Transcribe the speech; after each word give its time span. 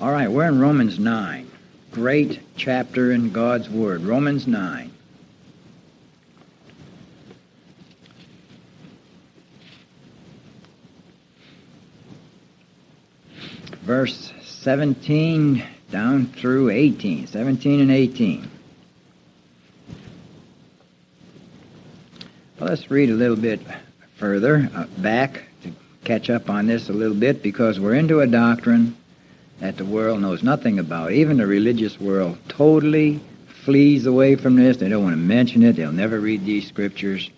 All 0.00 0.10
right, 0.10 0.30
we're 0.30 0.48
in 0.48 0.58
Romans 0.58 0.98
9. 0.98 1.48
Great 1.92 2.40
chapter 2.56 3.12
in 3.12 3.30
God's 3.30 3.68
Word. 3.68 4.02
Romans 4.02 4.46
9. 4.46 4.90
Verse 13.82 14.32
17 14.42 15.62
down 15.90 16.26
through 16.26 16.70
18. 16.70 17.26
17 17.26 17.80
and 17.80 17.90
18. 17.90 18.50
Well, 22.58 22.68
let's 22.70 22.90
read 22.90 23.10
a 23.10 23.14
little 23.14 23.36
bit 23.36 23.60
further 24.16 24.70
uh, 24.74 24.86
back 24.98 25.42
to 25.62 25.72
catch 26.04 26.30
up 26.30 26.48
on 26.48 26.66
this 26.66 26.88
a 26.88 26.92
little 26.92 27.16
bit 27.16 27.42
because 27.42 27.78
we're 27.78 27.94
into 27.94 28.20
a 28.20 28.26
doctrine 28.26 28.96
that 29.62 29.76
the 29.76 29.84
world 29.84 30.20
knows 30.20 30.42
nothing 30.42 30.80
about. 30.80 31.12
Even 31.12 31.36
the 31.36 31.46
religious 31.46 32.00
world 32.00 32.36
totally 32.48 33.20
flees 33.64 34.06
away 34.06 34.34
from 34.34 34.56
this. 34.56 34.76
They 34.78 34.88
don't 34.88 35.04
want 35.04 35.12
to 35.12 35.20
mention 35.20 35.62
it. 35.62 35.76
They'll 35.76 35.92
never 35.92 36.18
read 36.18 36.44
these 36.44 36.66
scriptures. 36.66 37.30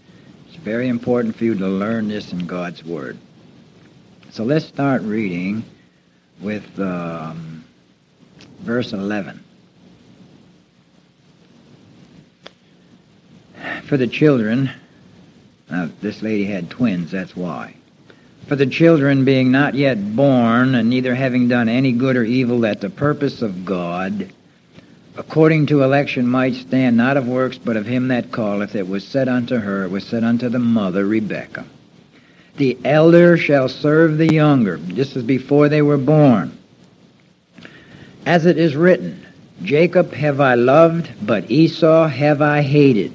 It's 0.49 0.57
very 0.57 0.89
important 0.89 1.37
for 1.37 1.45
you 1.45 1.55
to 1.55 1.69
learn 1.69 2.09
this 2.09 2.33
in 2.33 2.47
God's 2.47 2.83
Word. 2.83 3.19
So 4.31 4.43
let's 4.43 4.65
start 4.65 5.03
reading 5.03 5.67
with 6.41 6.81
um, 6.81 7.63
verse 8.61 8.95
11. 8.95 9.45
For 13.87 13.99
the 13.99 14.07
children, 14.07 14.71
now 15.69 15.91
this 16.01 16.23
lady 16.23 16.47
had 16.47 16.71
twins, 16.71 17.11
that's 17.11 17.37
why 17.37 17.77
for 18.47 18.57
the 18.57 18.67
children 18.67 19.25
being 19.25 19.51
not 19.51 19.75
yet 19.75 20.17
born, 20.17 20.75
and 20.75 20.91
neither 20.91 21.15
having 21.15 21.49
done 21.49 21.69
any 21.69 21.93
good 21.93 22.17
or 22.17 22.25
evil, 22.25 22.61
that 22.61 22.81
the 22.81 22.91
purpose 22.91 23.43
of 23.43 23.65
God, 23.65 24.31
according 25.17 25.67
to 25.67 25.83
election, 25.83 26.27
might 26.27 26.55
stand 26.55 26.97
not 26.97 27.17
of 27.17 27.27
works, 27.27 27.59
but 27.59 27.77
of 27.77 27.87
him 27.87 28.09
that 28.09 28.33
calleth. 28.33 28.75
It 28.75 28.87
was 28.87 29.07
said 29.07 29.29
unto 29.29 29.57
her, 29.57 29.85
it 29.85 29.91
was 29.91 30.05
said 30.05 30.25
unto 30.25 30.49
the 30.49 30.59
mother, 30.59 31.07
Rebekah, 31.07 31.65
The 32.57 32.79
elder 32.85 33.37
shall 33.39 33.69
serve 33.69 34.19
the 34.19 34.33
younger. 34.33 34.77
This 34.77 35.17
is 35.17 35.23
before 35.23 35.69
they 35.69 35.83
were 35.83 35.99
born. 35.99 36.57
As 38.27 38.47
it 38.47 38.59
is 38.59 38.77
written, 38.77 39.27
Jacob 39.63 40.13
have 40.13 40.41
I 40.41 40.55
loved, 40.55 41.11
but 41.23 41.51
Esau 41.51 42.09
have 42.09 42.43
I 42.43 42.63
hated. 42.63 43.13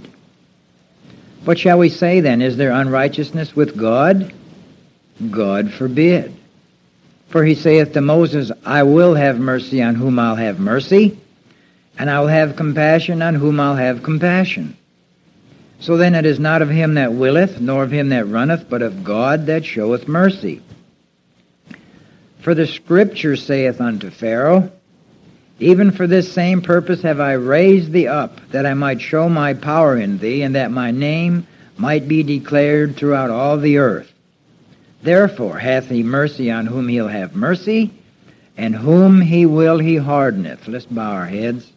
What 1.45 1.59
shall 1.59 1.77
we 1.77 1.89
say 1.89 2.19
then? 2.19 2.41
Is 2.41 2.57
there 2.57 2.71
unrighteousness 2.71 3.55
with 3.55 3.77
God? 3.77 4.33
God 5.29 5.71
forbid. 5.73 6.33
For 7.29 7.43
he 7.43 7.55
saith 7.55 7.93
to 7.93 8.01
Moses, 8.01 8.51
I 8.65 8.83
will 8.83 9.13
have 9.13 9.39
mercy 9.39 9.81
on 9.83 9.95
whom 9.95 10.17
I'll 10.17 10.35
have 10.35 10.59
mercy, 10.59 11.19
and 11.97 12.09
I 12.09 12.19
will 12.21 12.27
have 12.27 12.55
compassion 12.55 13.21
on 13.21 13.35
whom 13.35 13.59
I'll 13.59 13.75
have 13.75 14.03
compassion. 14.03 14.75
So 15.79 15.95
then 15.95 16.15
it 16.15 16.25
is 16.25 16.39
not 16.39 16.61
of 16.61 16.69
him 16.69 16.95
that 16.95 17.13
willeth, 17.13 17.61
nor 17.61 17.83
of 17.83 17.91
him 17.91 18.09
that 18.09 18.27
runneth, 18.27 18.69
but 18.69 18.81
of 18.81 19.03
God 19.03 19.45
that 19.45 19.63
showeth 19.63 20.07
mercy. 20.07 20.61
For 22.41 22.55
the 22.55 22.67
Scripture 22.67 23.35
saith 23.35 23.79
unto 23.79 24.09
Pharaoh, 24.09 24.71
Even 25.59 25.91
for 25.91 26.07
this 26.07 26.31
same 26.31 26.61
purpose 26.61 27.01
have 27.03 27.19
I 27.19 27.33
raised 27.33 27.91
thee 27.91 28.07
up, 28.07 28.39
that 28.51 28.65
I 28.65 28.73
might 28.73 29.01
show 29.01 29.29
my 29.29 29.53
power 29.53 29.97
in 29.97 30.17
thee, 30.17 30.41
and 30.41 30.55
that 30.55 30.71
my 30.71 30.91
name 30.91 31.45
might 31.77 32.07
be 32.07 32.23
declared 32.23 32.95
throughout 32.95 33.29
all 33.29 33.57
the 33.57 33.77
earth. 33.77 34.11
Therefore 35.01 35.57
hath 35.57 35.87
he 35.87 36.03
mercy 36.03 36.51
on 36.51 36.65
whom 36.65 36.87
he'll 36.87 37.07
have 37.07 37.35
mercy, 37.35 37.91
and 38.57 38.75
whom 38.75 39.21
he 39.21 39.45
will 39.45 39.79
he 39.79 39.95
hardeneth. 39.95 40.67
Let's 40.67 40.85
bow 40.85 41.11
our 41.11 41.25
heads. 41.25 41.71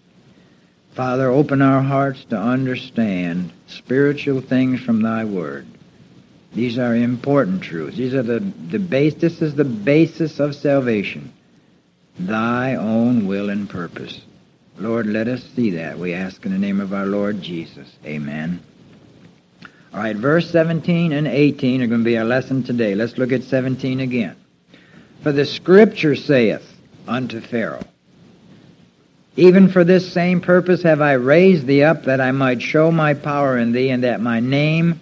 Father, 0.95 1.31
open 1.31 1.63
our 1.63 1.83
hearts 1.83 2.25
to 2.27 2.37
understand 2.37 3.53
spiritual 3.67 4.41
things 4.41 4.81
from 4.81 5.03
thy 5.03 5.25
word. 5.25 5.67
These 6.55 6.79
are 6.79 6.95
important 6.95 7.63
truths. 7.63 7.97
These 7.97 8.15
are 8.15 8.23
the, 8.23 8.41
the 8.41 8.79
base 8.79 9.15
this 9.15 9.41
is 9.41 9.55
the 9.55 9.65
basis 9.65 10.39
of 10.39 10.55
salvation. 10.55 11.33
Thy 12.19 12.75
own 12.75 13.27
will 13.27 13.49
and 13.49 13.71
purpose. 13.71 14.21
Lord, 14.79 15.07
let 15.07 15.29
us 15.29 15.43
see 15.55 15.71
that. 15.71 15.99
We 15.99 16.13
ask 16.13 16.45
in 16.45 16.53
the 16.53 16.59
name 16.59 16.81
of 16.81 16.93
our 16.93 17.07
Lord 17.07 17.41
Jesus. 17.41 17.91
Amen. 18.05 18.63
All 19.93 20.01
right, 20.01 20.17
verse 20.17 20.51
17 20.51 21.13
and 21.13 21.27
18 21.27 21.83
are 21.83 21.87
going 21.87 22.01
to 22.01 22.05
be 22.05 22.17
our 22.17 22.25
lesson 22.25 22.63
today. 22.63 22.95
Let's 22.95 23.19
look 23.19 23.31
at 23.31 23.43
17 23.43 24.01
again. 24.01 24.37
For 25.23 25.33
the 25.33 25.45
scripture 25.45 26.17
saith 26.17 26.67
unto 27.07 27.43
Pharaoh, 27.43 27.85
Even 29.37 29.69
for 29.69 29.85
this 29.85 30.11
same 30.11 30.41
purpose 30.41 30.83
have 30.83 31.03
I 31.03 31.13
raised 31.13 31.67
thee 31.67 31.83
up, 31.83 32.05
that 32.05 32.23
I 32.23 32.33
might 32.33 32.63
show 32.63 32.91
my 32.91 33.13
power 33.13 33.59
in 33.59 33.73
thee, 33.73 33.91
and 33.91 34.05
that 34.05 34.23
my 34.23 34.41
name 34.41 34.99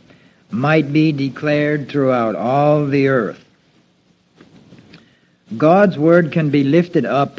might 0.50 0.92
be 0.92 1.12
declared 1.12 1.88
throughout 1.88 2.34
all 2.34 2.84
the 2.86 3.08
earth. 3.08 3.44
God's 5.56 5.96
word 5.98 6.32
can 6.32 6.50
be 6.50 6.64
lifted 6.64 7.04
up 7.04 7.38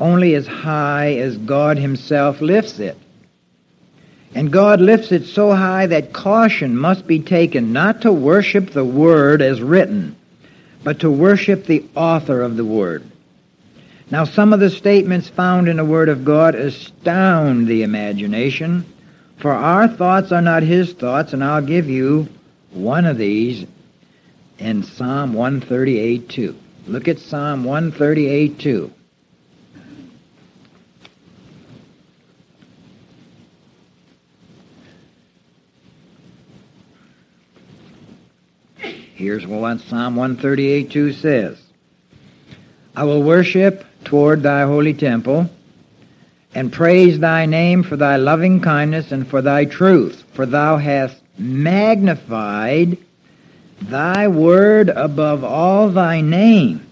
only 0.00 0.34
as 0.34 0.46
high 0.46 1.14
as 1.14 1.36
God 1.36 1.78
himself 1.78 2.40
lifts 2.40 2.80
it. 2.80 2.98
And 4.34 4.52
God 4.52 4.80
lifts 4.80 5.12
it 5.12 5.26
so 5.26 5.52
high 5.52 5.86
that 5.86 6.12
caution 6.12 6.76
must 6.76 7.06
be 7.06 7.20
taken 7.20 7.72
not 7.72 8.02
to 8.02 8.12
worship 8.12 8.70
the 8.70 8.84
Word 8.84 9.40
as 9.40 9.62
written, 9.62 10.16
but 10.82 11.00
to 11.00 11.10
worship 11.10 11.64
the 11.64 11.84
author 11.94 12.40
of 12.42 12.56
the 12.56 12.64
Word. 12.64 13.04
Now, 14.10 14.24
some 14.24 14.52
of 14.52 14.60
the 14.60 14.70
statements 14.70 15.28
found 15.28 15.68
in 15.68 15.76
the 15.76 15.84
Word 15.84 16.08
of 16.08 16.24
God 16.24 16.56
astound 16.56 17.68
the 17.68 17.84
imagination, 17.84 18.84
for 19.38 19.52
our 19.52 19.86
thoughts 19.86 20.32
are 20.32 20.42
not 20.42 20.64
His 20.64 20.92
thoughts, 20.92 21.32
and 21.32 21.42
I'll 21.42 21.62
give 21.62 21.88
you 21.88 22.28
one 22.72 23.06
of 23.06 23.16
these 23.16 23.64
in 24.58 24.82
Psalm 24.82 25.32
138 25.32 26.28
2. 26.28 26.56
Look 26.88 27.06
at 27.06 27.18
Psalm 27.20 27.64
138 27.64 28.58
2. 28.58 28.92
Here's 39.14 39.46
what 39.46 39.80
Psalm 39.80 40.16
138 40.16 40.90
2 40.90 41.12
says 41.12 41.62
I 42.96 43.04
will 43.04 43.22
worship 43.22 43.84
toward 44.02 44.42
thy 44.42 44.62
holy 44.62 44.92
temple 44.92 45.48
and 46.52 46.72
praise 46.72 47.20
thy 47.20 47.46
name 47.46 47.84
for 47.84 47.96
thy 47.96 48.16
loving 48.16 48.60
kindness 48.60 49.12
and 49.12 49.26
for 49.26 49.40
thy 49.40 49.66
truth, 49.66 50.24
for 50.32 50.46
thou 50.46 50.78
hast 50.78 51.16
magnified 51.38 52.98
thy 53.82 54.26
word 54.26 54.88
above 54.88 55.44
all 55.44 55.90
thy 55.90 56.20
name. 56.20 56.84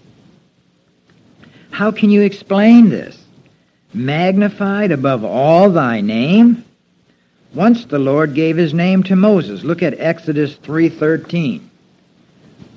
How 1.71 1.91
can 1.91 2.09
you 2.09 2.21
explain 2.21 2.89
this? 2.89 3.21
Magnified 3.93 4.93
above 4.93 5.25
all 5.25 5.71
thy 5.71 5.99
name? 5.99 6.63
Once 7.53 7.83
the 7.83 7.99
Lord 7.99 8.33
gave 8.33 8.55
his 8.55 8.73
name 8.73 9.03
to 9.03 9.17
Moses. 9.17 9.63
Look 9.63 9.83
at 9.83 9.99
Exodus 9.99 10.55
3:13 10.55 11.69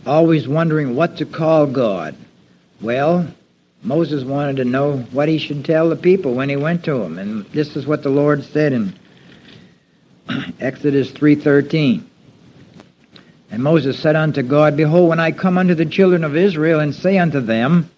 always 0.07 0.47
wondering 0.47 0.95
what 0.95 1.19
to 1.19 1.27
call 1.27 1.67
God. 1.67 2.15
Well, 2.81 3.27
Moses 3.83 4.25
wanted 4.25 4.57
to 4.57 4.65
know 4.65 4.99
what 5.13 5.29
he 5.29 5.39
should 5.39 5.65
tell 5.65 5.89
the 5.89 5.97
people 5.97 6.35
when 6.35 6.49
he 6.49 6.57
went 6.57 6.85
to 6.85 6.99
them, 6.99 7.19
and 7.19 7.45
this 7.47 7.77
is 7.77 7.87
what 7.87 8.03
the 8.03 8.11
Lord 8.11 8.45
said 8.45 8.73
in 8.73 8.95
Exodus 10.61 11.11
3:13. 11.13 12.03
And 13.51 13.63
Moses 13.63 13.99
said 13.99 14.17
unto 14.17 14.43
God, 14.43 14.77
Behold, 14.77 15.09
when 15.09 15.21
I 15.21 15.31
come 15.31 15.57
unto 15.57 15.75
the 15.75 15.87
children 15.87 16.25
of 16.25 16.37
Israel 16.37 16.81
and 16.81 16.95
say 16.95 17.17
unto 17.19 17.41
them, 17.41 17.89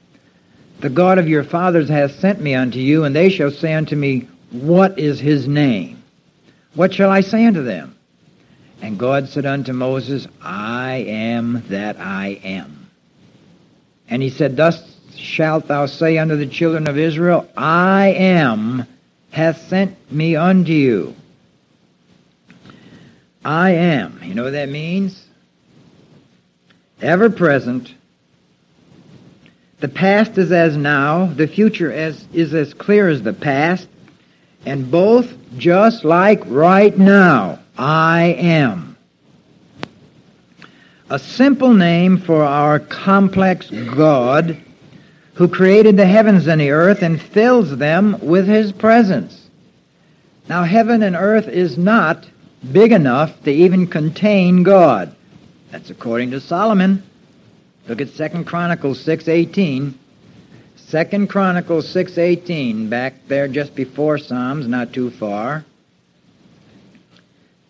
The 0.81 0.91
God 0.91 1.19
of 1.19 1.29
your 1.29 1.43
fathers 1.43 1.89
hath 1.89 2.21
sent 2.21 2.41
me 2.41 2.55
unto 2.55 2.79
you, 2.79 3.05
and 3.05 3.17
they 3.17 3.31
shall 3.31 3.51
say 3.51 3.73
unto 3.73 3.97
me, 3.97 4.29
What 4.51 4.99
is 4.99 5.19
his 5.19 5.49
name? 5.49 6.03
What 6.75 6.93
shall 6.93 7.11
I 7.11 7.23
say 7.23 7.47
unto 7.47 7.65
them? 7.65 7.98
And 8.81 8.99
God 8.99 9.29
said 9.29 9.45
unto 9.45 9.73
Moses, 9.73 10.27
I 10.41 11.05
am 11.09 11.65
that 11.69 11.99
I 11.99 12.41
am. 12.45 12.89
And 14.09 14.23
he 14.23 14.31
said, 14.31 14.57
Thus 14.57 14.83
shalt 15.17 15.67
thou 15.67 15.87
say 15.87 16.19
unto 16.19 16.37
the 16.37 16.47
children 16.47 16.89
of 16.89 16.97
Israel, 16.97 17.49
I 17.57 18.09
am 18.09 18.87
hath 19.31 19.69
sent 19.69 20.11
me 20.13 20.37
unto 20.37 20.73
you. 20.73 21.15
I 23.45 23.73
am. 23.73 24.21
You 24.23 24.35
know 24.35 24.45
what 24.45 24.53
that 24.53 24.69
means? 24.69 25.25
Ever 27.01 27.31
present. 27.31 27.95
The 29.81 29.89
past 29.89 30.37
is 30.39 30.51
as 30.51 30.77
now. 30.77 31.27
The 31.27 31.47
future 31.47 31.93
as, 31.93 32.27
is 32.33 32.53
as 32.55 32.75
clear 32.75 33.09
as 33.09 33.23
the 33.23 33.33
past. 33.33 33.89
And 34.67 34.91
both 34.91 35.33
just 35.57 36.05
like 36.05 36.43
right 36.47 36.97
now. 36.97 37.61
I 37.79 38.37
am. 38.39 38.97
A 41.09 41.19
simple 41.19 41.73
name 41.73 42.19
for 42.19 42.45
our 42.45 42.81
complex 42.81 43.71
God 43.71 44.59
who 45.35 45.47
created 45.47 45.97
the 45.97 46.05
heavens 46.05 46.49
and 46.49 46.61
the 46.61 46.73
earth 46.73 47.03
and 47.03 47.23
fills 47.23 47.77
them 47.77 48.19
with 48.21 48.49
his 48.49 48.73
presence. 48.73 49.49
Now 50.49 50.65
heaven 50.65 51.05
and 51.05 51.15
earth 51.15 51.47
is 51.47 51.79
not 51.79 52.27
big 52.73 52.91
enough 52.91 53.45
to 53.45 53.53
even 53.53 53.87
contain 53.87 54.65
God. 54.65 55.15
That's 55.71 55.91
according 55.91 56.33
to 56.33 56.41
Solomon. 56.41 57.05
Look 57.87 58.01
at 58.01 58.15
2 58.15 58.45
Chronicles 58.45 58.99
6:18. 59.05 59.95
2 60.91 61.27
Chronicles 61.29 61.87
6:18 61.89 62.89
back 62.89 63.15
there 63.29 63.47
just 63.47 63.77
before 63.77 64.19
Psalms, 64.19 64.67
not 64.67 64.93
too 64.93 65.11
far. 65.11 65.65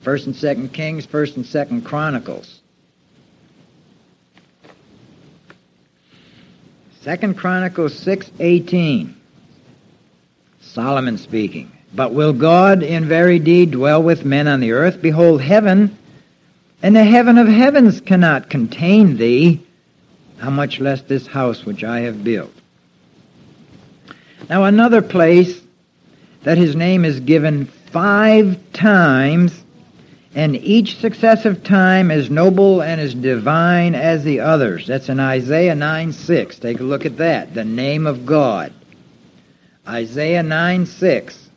1st 0.04 0.26
and 0.26 0.34
2nd 0.34 0.72
Kings, 0.72 1.06
1st 1.06 1.36
and 1.36 1.44
2nd 1.44 1.84
Chronicles. 1.84 2.60
2nd 7.04 7.36
Chronicles 7.36 7.94
6:18. 7.94 9.14
Solomon 10.60 11.18
speaking. 11.18 11.70
But 11.94 12.12
will 12.12 12.32
God 12.32 12.82
in 12.82 13.06
very 13.06 13.38
deed 13.38 13.70
dwell 13.70 14.02
with 14.02 14.24
men 14.24 14.46
on 14.46 14.60
the 14.60 14.72
earth? 14.72 15.00
Behold, 15.00 15.40
heaven 15.40 15.96
and 16.82 16.94
the 16.94 17.04
heaven 17.04 17.38
of 17.38 17.48
heavens 17.48 18.00
cannot 18.00 18.50
contain 18.50 19.16
thee. 19.16 19.60
How 20.38 20.50
much 20.50 20.78
less 20.78 21.00
this 21.02 21.26
house 21.26 21.64
which 21.64 21.82
I 21.82 22.00
have 22.00 22.22
built? 22.22 22.52
Now, 24.48 24.64
another 24.64 25.02
place 25.02 25.60
that 26.44 26.58
his 26.58 26.76
name 26.76 27.04
is 27.04 27.20
given 27.20 27.66
five 27.66 28.58
times, 28.72 29.64
and 30.34 30.56
each 30.56 30.98
successive 30.98 31.64
time 31.64 32.10
as 32.10 32.28
noble 32.30 32.82
and 32.82 33.00
as 33.00 33.14
divine 33.14 33.94
as 33.94 34.24
the 34.24 34.40
others. 34.40 34.86
That's 34.86 35.08
in 35.08 35.20
Isaiah 35.20 35.74
9 35.74 36.12
6. 36.12 36.58
Take 36.58 36.80
a 36.80 36.84
look 36.84 37.06
at 37.06 37.16
that. 37.18 37.54
The 37.54 37.64
name 37.64 38.06
of 38.06 38.26
God. 38.26 38.72
Isaiah 39.86 40.42
9 40.42 40.86
6. 40.86 41.48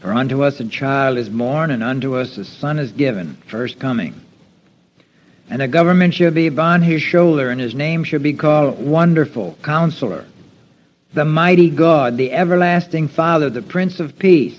For 0.00 0.12
unto 0.12 0.44
us 0.44 0.60
a 0.60 0.68
child 0.68 1.18
is 1.18 1.28
born, 1.28 1.72
and 1.72 1.82
unto 1.82 2.14
us 2.14 2.36
a 2.38 2.44
son 2.44 2.78
is 2.78 2.92
given, 2.92 3.38
first 3.48 3.80
coming. 3.80 4.25
And 5.48 5.60
the 5.60 5.68
government 5.68 6.14
shall 6.14 6.30
be 6.30 6.46
upon 6.46 6.82
his 6.82 7.02
shoulder, 7.02 7.50
and 7.50 7.60
his 7.60 7.74
name 7.74 8.04
shall 8.04 8.20
be 8.20 8.32
called 8.32 8.84
Wonderful, 8.84 9.56
Counselor, 9.62 10.24
the 11.14 11.24
Mighty 11.24 11.70
God, 11.70 12.16
the 12.16 12.32
Everlasting 12.32 13.08
Father, 13.08 13.48
the 13.48 13.62
Prince 13.62 14.00
of 14.00 14.18
Peace. 14.18 14.58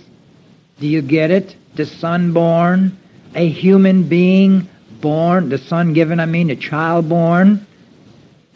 Do 0.79 0.87
you 0.87 1.01
get 1.01 1.31
it? 1.31 1.55
The 1.75 1.85
Son 1.85 2.31
born, 2.33 2.97
a 3.35 3.47
human 3.47 4.07
being 4.07 4.69
born, 5.01 5.49
the 5.49 5.57
Son 5.57 5.93
given, 5.93 6.19
I 6.19 6.25
mean, 6.25 6.47
the 6.47 6.55
child 6.55 7.09
born. 7.09 7.67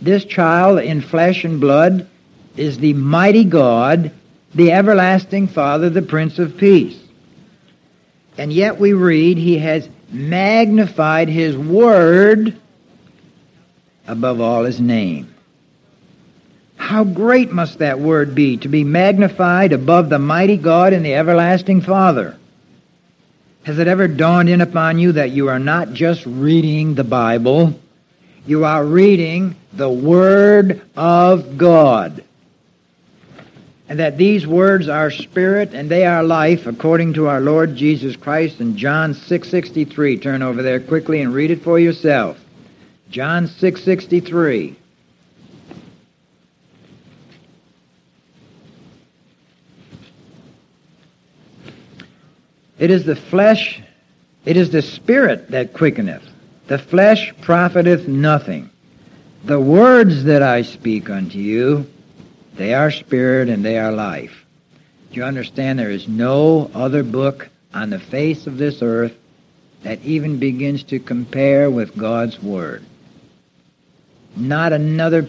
This 0.02 0.26
child 0.26 0.80
in 0.80 1.02
flesh 1.02 1.44
and 1.44 1.60
blood 1.60 2.08
is 2.56 2.78
the 2.78 2.94
mighty 2.94 3.44
God 3.44 4.12
the 4.54 4.72
everlasting 4.72 5.48
Father, 5.48 5.90
the 5.90 6.02
Prince 6.02 6.40
of 6.40 6.58
Peace. 6.58 6.98
And 8.38 8.52
yet 8.52 8.80
we 8.80 8.94
read 8.94 9.38
he 9.38 9.58
has 9.60 9.88
magnified 10.12 11.30
his 11.30 11.58
word 11.58 12.56
above 14.08 14.42
all 14.42 14.64
his 14.64 14.80
name. 14.80 15.34
How 16.76 17.04
great 17.04 17.52
must 17.52 17.80
that 17.80 18.00
word 18.00 18.36
be 18.36 18.58
to 18.58 18.68
be 18.68 18.84
magnified 18.84 19.72
above 19.72 20.10
the 20.10 20.20
mighty 20.20 20.58
God 20.58 20.94
and 20.94 21.06
the 21.06 21.14
everlasting 21.14 21.82
Father? 21.82 22.38
Has 23.64 23.80
it 23.80 23.88
ever 23.88 24.08
dawned 24.08 24.50
in 24.50 24.60
upon 24.60 24.98
you 25.00 25.14
that 25.14 25.30
you 25.30 25.48
are 25.48 25.60
not 25.60 25.94
just 25.94 26.26
reading 26.26 26.96
the 26.96 27.04
Bible, 27.04 27.80
you 28.46 28.66
are 28.66 28.84
reading 28.84 29.56
the 29.72 29.90
Word 29.90 30.82
of 30.96 31.58
God? 31.58 32.24
And 33.92 34.00
that 34.00 34.18
these 34.18 34.48
words 34.48 34.88
are 34.88 35.12
spirit 35.12 35.74
and 35.74 35.92
they 35.92 36.06
are 36.06 36.24
life 36.24 36.66
according 36.66 37.12
to 37.12 37.28
our 37.28 37.42
Lord 37.42 37.76
Jesus 37.76 38.16
Christ 38.16 38.62
in 38.62 38.78
John 38.78 39.14
6:63. 39.14 40.16
Turn 40.16 40.42
over 40.42 40.64
there 40.64 40.80
quickly 40.80 41.20
and 41.20 41.34
read 41.34 41.52
it 41.52 41.62
for 41.62 41.78
yourself. 41.78 42.40
John 43.10 43.48
6:63. 43.48 44.78
It 52.80 52.92
is 52.92 53.04
the 53.04 53.18
flesh, 53.18 53.82
it 54.46 54.56
is 54.56 54.70
the 54.70 54.82
spirit 54.82 55.52
that 55.52 55.74
quickeneth. 55.74 56.24
The 56.68 56.78
flesh 56.78 57.34
profiteth 57.42 58.08
nothing. 58.08 58.70
The 59.44 59.60
words 59.60 60.24
that 60.24 60.42
I 60.42 60.62
speak 60.62 61.10
unto 61.10 61.40
you 61.40 61.88
they 62.62 62.76
are 62.76 62.92
spirit 62.92 63.50
and 63.50 63.66
they 63.66 63.80
are 63.80 63.92
life. 63.92 64.46
Do 65.12 65.18
you 65.18 65.24
understand 65.24 65.80
there 65.80 65.90
is 65.90 66.08
no 66.08 66.70
other 66.76 67.04
book 67.04 67.50
on 67.74 67.90
the 67.90 68.00
face 68.00 68.46
of 68.46 68.58
this 68.58 68.84
earth 68.84 69.16
that 69.82 70.04
even 70.04 70.38
begins 70.38 70.84
to 70.84 71.00
compare 71.00 71.72
with 71.72 71.98
God's 71.98 72.42
Word? 72.42 72.86
Not 74.36 74.74
another 74.74 75.28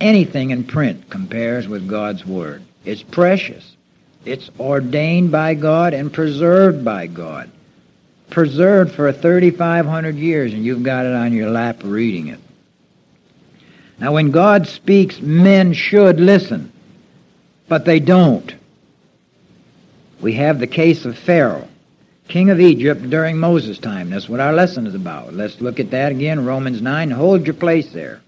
anything 0.00 0.50
in 0.50 0.62
print 0.64 1.10
compares 1.10 1.66
with 1.66 1.88
God's 1.88 2.24
Word. 2.24 2.62
It's 2.84 3.02
precious. 3.02 3.76
It's 4.24 4.48
ordained 4.60 5.32
by 5.32 5.54
God 5.54 5.94
and 5.94 6.12
preserved 6.12 6.84
by 6.84 7.08
God. 7.08 7.50
Preserved 8.30 8.94
for 8.94 9.12
3,500 9.12 10.14
years, 10.14 10.52
and 10.52 10.64
you've 10.64 10.84
got 10.84 11.06
it 11.06 11.14
on 11.14 11.32
your 11.32 11.50
lap 11.50 11.80
reading 11.82 12.28
it. 12.28 12.40
Now, 14.00 14.12
when 14.12 14.30
God 14.30 14.66
speaks, 14.68 15.20
men 15.20 15.72
should 15.72 16.20
listen, 16.20 16.72
but 17.66 17.84
they 17.84 17.98
don't. 17.98 18.54
We 20.20 20.34
have 20.34 20.60
the 20.60 20.68
case 20.68 21.04
of 21.04 21.18
Pharaoh, 21.18 21.68
king 22.28 22.50
of 22.50 22.60
Egypt 22.60 23.10
during 23.10 23.38
Moses' 23.38 23.78
time. 23.78 24.10
That's 24.10 24.28
what 24.28 24.40
our 24.40 24.52
lesson 24.52 24.86
is 24.86 24.94
about. 24.94 25.34
Let's 25.34 25.60
look 25.60 25.80
at 25.80 25.90
that 25.90 26.12
again, 26.12 26.44
Romans 26.44 26.80
9. 26.80 27.10
Hold 27.10 27.46
your 27.46 27.54
place 27.54 27.92
there. 27.92 28.20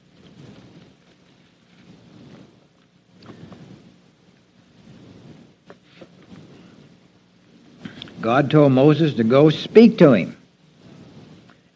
God 8.20 8.50
told 8.50 8.72
Moses 8.72 9.14
to 9.14 9.24
go 9.24 9.50
speak 9.50 9.98
to 9.98 10.12
him. 10.12 10.36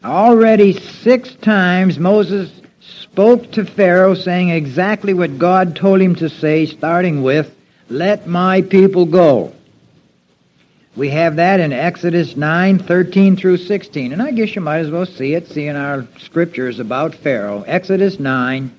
Already 0.03 0.73
six 0.73 1.33
times 1.35 1.97
Moses 1.97 2.51
spoke 3.01 3.51
to 3.53 3.65
Pharaoh 3.65 4.15
saying 4.15 4.49
exactly 4.49 5.13
what 5.13 5.39
God 5.39 5.75
told 5.75 6.01
him 6.01 6.15
to 6.15 6.29
say, 6.29 6.65
starting 6.65 7.23
with, 7.23 7.53
Let 7.89 8.27
my 8.27 8.61
people 8.61 9.05
go. 9.05 9.53
We 10.95 11.09
have 11.09 11.35
that 11.37 11.59
in 11.59 11.73
Exodus 11.73 12.37
9, 12.37 12.79
13 12.79 13.35
through 13.35 13.57
16. 13.57 14.13
And 14.13 14.21
I 14.21 14.31
guess 14.31 14.55
you 14.55 14.61
might 14.61 14.79
as 14.79 14.89
well 14.89 15.05
see 15.05 15.33
it, 15.33 15.47
seeing 15.47 15.75
our 15.75 16.07
scriptures 16.19 16.79
about 16.79 17.15
Pharaoh. 17.15 17.63
Exodus 17.67 18.19
9, 18.19 18.71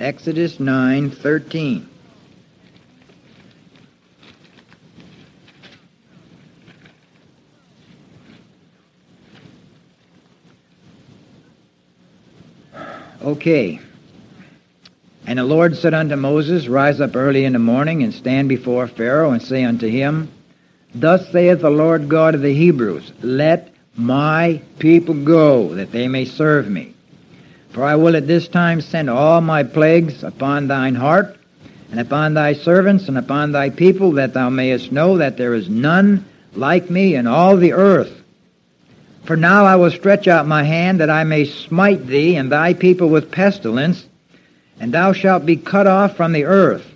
Exodus 0.00 0.60
9, 0.60 1.10
13. 1.10 1.88
Okay. 13.26 13.80
And 15.26 15.40
the 15.40 15.44
Lord 15.44 15.76
said 15.76 15.94
unto 15.94 16.14
Moses, 16.14 16.68
Rise 16.68 17.00
up 17.00 17.16
early 17.16 17.44
in 17.44 17.54
the 17.54 17.58
morning, 17.58 18.04
and 18.04 18.14
stand 18.14 18.48
before 18.48 18.86
Pharaoh, 18.86 19.32
and 19.32 19.42
say 19.42 19.64
unto 19.64 19.88
him, 19.88 20.30
Thus 20.94 21.28
saith 21.32 21.60
the 21.60 21.68
Lord 21.68 22.08
God 22.08 22.36
of 22.36 22.42
the 22.42 22.54
Hebrews, 22.54 23.12
Let 23.22 23.74
my 23.96 24.62
people 24.78 25.24
go, 25.24 25.74
that 25.74 25.90
they 25.90 26.06
may 26.06 26.24
serve 26.24 26.70
me. 26.70 26.94
For 27.70 27.82
I 27.82 27.96
will 27.96 28.14
at 28.14 28.28
this 28.28 28.46
time 28.46 28.80
send 28.80 29.10
all 29.10 29.40
my 29.40 29.64
plagues 29.64 30.22
upon 30.22 30.68
thine 30.68 30.94
heart, 30.94 31.36
and 31.90 31.98
upon 31.98 32.34
thy 32.34 32.52
servants, 32.52 33.08
and 33.08 33.18
upon 33.18 33.50
thy 33.50 33.70
people, 33.70 34.12
that 34.12 34.34
thou 34.34 34.50
mayest 34.50 34.92
know 34.92 35.18
that 35.18 35.36
there 35.36 35.54
is 35.54 35.68
none 35.68 36.24
like 36.54 36.90
me 36.90 37.16
in 37.16 37.26
all 37.26 37.56
the 37.56 37.72
earth. 37.72 38.22
For 39.26 39.36
now 39.36 39.64
I 39.64 39.74
will 39.74 39.90
stretch 39.90 40.28
out 40.28 40.46
my 40.46 40.62
hand 40.62 41.00
that 41.00 41.10
I 41.10 41.24
may 41.24 41.46
smite 41.46 42.06
thee 42.06 42.36
and 42.36 42.50
thy 42.50 42.74
people 42.74 43.08
with 43.08 43.32
pestilence, 43.32 44.06
and 44.78 44.92
thou 44.92 45.12
shalt 45.12 45.44
be 45.44 45.56
cut 45.56 45.88
off 45.88 46.16
from 46.16 46.32
the 46.32 46.44
earth. 46.44 46.86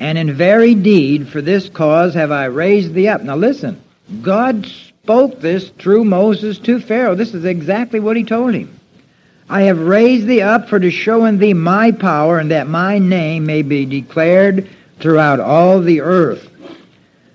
And 0.00 0.16
in 0.16 0.32
very 0.32 0.74
deed 0.74 1.28
for 1.28 1.42
this 1.42 1.68
cause 1.68 2.14
have 2.14 2.32
I 2.32 2.46
raised 2.46 2.94
thee 2.94 3.08
up. 3.08 3.22
Now 3.22 3.36
listen, 3.36 3.82
God 4.22 4.66
spoke 4.66 5.40
this 5.40 5.68
through 5.68 6.04
Moses 6.04 6.58
to 6.60 6.80
Pharaoh. 6.80 7.14
This 7.14 7.34
is 7.34 7.44
exactly 7.44 8.00
what 8.00 8.16
he 8.16 8.24
told 8.24 8.54
him. 8.54 8.80
I 9.48 9.62
have 9.62 9.78
raised 9.78 10.26
thee 10.26 10.40
up 10.40 10.70
for 10.70 10.80
to 10.80 10.90
show 10.90 11.26
in 11.26 11.36
thee 11.36 11.52
my 11.52 11.92
power, 11.92 12.38
and 12.38 12.50
that 12.50 12.66
my 12.66 12.98
name 12.98 13.44
may 13.44 13.60
be 13.60 13.84
declared 13.84 14.70
throughout 15.00 15.38
all 15.38 15.80
the 15.80 16.00
earth. 16.00 16.48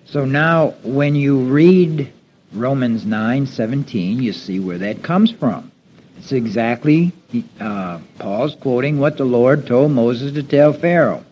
So 0.06 0.26
now 0.26 0.70
when 0.82 1.14
you 1.14 1.38
read 1.42 2.12
Romans 2.54 3.06
9:17, 3.06 4.22
you 4.22 4.34
see 4.34 4.60
where 4.60 4.80
that 4.80 5.04
comes 5.04 5.32
from. 5.32 5.72
It's 6.18 6.32
exactly 6.32 7.14
uh, 7.60 8.00
Paul's 8.18 8.56
quoting 8.56 9.00
what 9.00 9.18
the 9.18 9.26
Lord 9.26 9.68
told 9.68 9.92
Moses 9.92 10.34
to 10.34 10.44
tell 10.44 10.74
Pharaoh. 10.74 11.24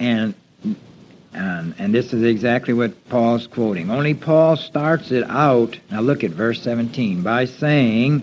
And 0.00 0.34
and, 1.34 1.74
and 1.78 1.94
this 1.94 2.12
is 2.12 2.22
exactly 2.22 2.74
what 2.74 3.08
Paul's 3.08 3.46
quoting. 3.46 3.90
Only 3.90 4.14
Paul 4.14 4.56
starts 4.56 5.10
it 5.10 5.24
out, 5.28 5.78
now 5.90 6.00
look 6.00 6.24
at 6.24 6.30
verse 6.30 6.60
17, 6.62 7.22
by 7.22 7.46
saying, 7.46 8.22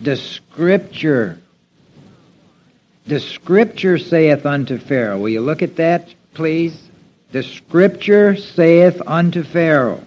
The 0.00 0.16
Scripture, 0.16 1.38
the 3.06 3.20
Scripture 3.20 3.98
saith 3.98 4.44
unto 4.44 4.78
Pharaoh. 4.78 5.18
Will 5.18 5.28
you 5.28 5.40
look 5.40 5.62
at 5.62 5.76
that, 5.76 6.12
please? 6.34 6.76
The 7.32 7.42
Scripture 7.42 8.36
saith 8.36 9.00
unto 9.06 9.42
Pharaoh. 9.42 10.04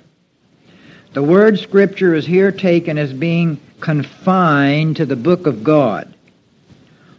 The 1.14 1.24
word 1.24 1.58
Scripture 1.58 2.14
is 2.14 2.24
here 2.24 2.52
taken 2.52 3.00
as 3.00 3.12
being 3.12 3.60
confined 3.80 4.98
to 4.98 5.08
the 5.08 5.16
book 5.16 5.48
of 5.48 5.64
God. 5.64 6.14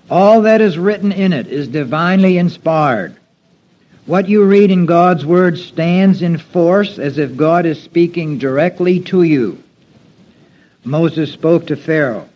All 0.08 0.42
that 0.42 0.60
is 0.60 0.78
written 0.78 1.10
in 1.10 1.32
it 1.32 1.48
is 1.48 1.66
divinely 1.66 2.38
inspired. 2.38 3.16
What 4.04 4.28
you 4.28 4.44
read 4.44 4.70
in 4.70 4.86
God's 4.86 5.26
Word 5.26 5.58
stands 5.58 6.22
in 6.22 6.38
force 6.38 7.00
as 7.00 7.18
if 7.18 7.36
God 7.36 7.66
is 7.66 7.82
speaking 7.82 8.38
directly 8.38 9.00
to 9.00 9.24
you. 9.24 9.60
Moses 10.84 11.32
spoke 11.32 11.66
to 11.66 11.76
Pharaoh. 11.76 12.28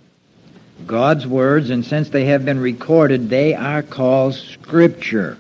God's 0.88 1.24
words, 1.24 1.70
and 1.70 1.84
since 1.84 2.08
they 2.08 2.24
have 2.24 2.44
been 2.44 2.58
recorded, 2.58 3.30
they 3.30 3.54
are 3.54 3.84
called 3.84 4.34
Scripture. 4.34 5.38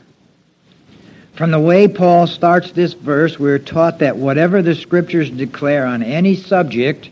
From 1.40 1.52
the 1.52 1.58
way 1.58 1.88
Paul 1.88 2.26
starts 2.26 2.72
this 2.72 2.92
verse, 2.92 3.38
we're 3.38 3.58
taught 3.58 4.00
that 4.00 4.18
whatever 4.18 4.60
the 4.60 4.74
Scriptures 4.74 5.30
declare 5.30 5.86
on 5.86 6.02
any 6.02 6.36
subject 6.36 7.08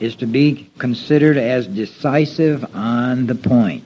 is 0.00 0.16
to 0.16 0.26
be 0.26 0.70
considered 0.78 1.36
as 1.36 1.66
decisive 1.66 2.64
on 2.74 3.26
the 3.26 3.34
point. 3.34 3.84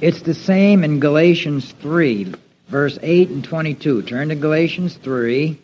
It's 0.00 0.22
the 0.22 0.32
same 0.32 0.82
in 0.82 0.98
Galatians 0.98 1.72
3 1.82 2.32
verse 2.68 2.98
8 3.02 3.28
and 3.28 3.44
22. 3.44 4.00
Turn 4.00 4.30
to 4.30 4.34
Galatians 4.34 4.96
3. 5.02 5.60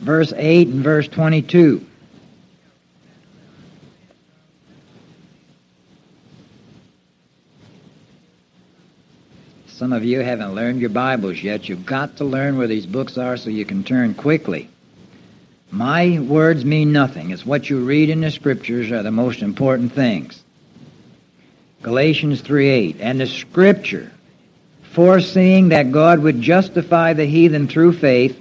Verse 0.00 0.34
8 0.36 0.68
and 0.68 0.84
verse 0.84 1.08
22. 1.08 1.86
Some 9.84 9.92
of 9.92 10.02
you 10.02 10.20
haven't 10.20 10.54
learned 10.54 10.80
your 10.80 10.88
Bibles 10.88 11.42
yet. 11.42 11.68
You've 11.68 11.84
got 11.84 12.16
to 12.16 12.24
learn 12.24 12.56
where 12.56 12.66
these 12.66 12.86
books 12.86 13.18
are 13.18 13.36
so 13.36 13.50
you 13.50 13.66
can 13.66 13.84
turn 13.84 14.14
quickly. 14.14 14.70
My 15.70 16.20
words 16.20 16.64
mean 16.64 16.90
nothing. 16.90 17.32
It's 17.32 17.44
what 17.44 17.68
you 17.68 17.84
read 17.84 18.08
in 18.08 18.22
the 18.22 18.30
Scriptures 18.30 18.90
are 18.90 19.02
the 19.02 19.10
most 19.10 19.42
important 19.42 19.92
things. 19.92 20.42
Galatians 21.82 22.40
3:8, 22.40 22.96
and 22.98 23.20
the 23.20 23.26
scripture, 23.26 24.10
foreseeing 24.92 25.68
that 25.68 25.92
God 25.92 26.20
would 26.20 26.40
justify 26.40 27.12
the 27.12 27.26
heathen 27.26 27.68
through 27.68 27.92
faith, 27.92 28.40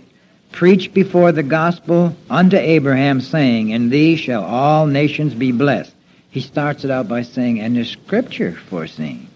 preached 0.53 0.93
before 0.93 1.33
the 1.33 1.43
gospel 1.43 2.15
unto 2.29 2.55
Abraham, 2.55 3.19
saying, 3.19 3.71
In 3.71 3.89
thee 3.89 4.15
shall 4.15 4.45
all 4.45 4.87
nations 4.87 5.33
be 5.33 5.51
blessed. 5.51 5.93
He 6.31 6.39
starts 6.39 6.85
it 6.85 6.89
out 6.89 7.09
by 7.09 7.23
saying, 7.23 7.59
and 7.59 7.75
the 7.75 7.83
scripture 7.83 8.53
foreseeing. 8.53 9.27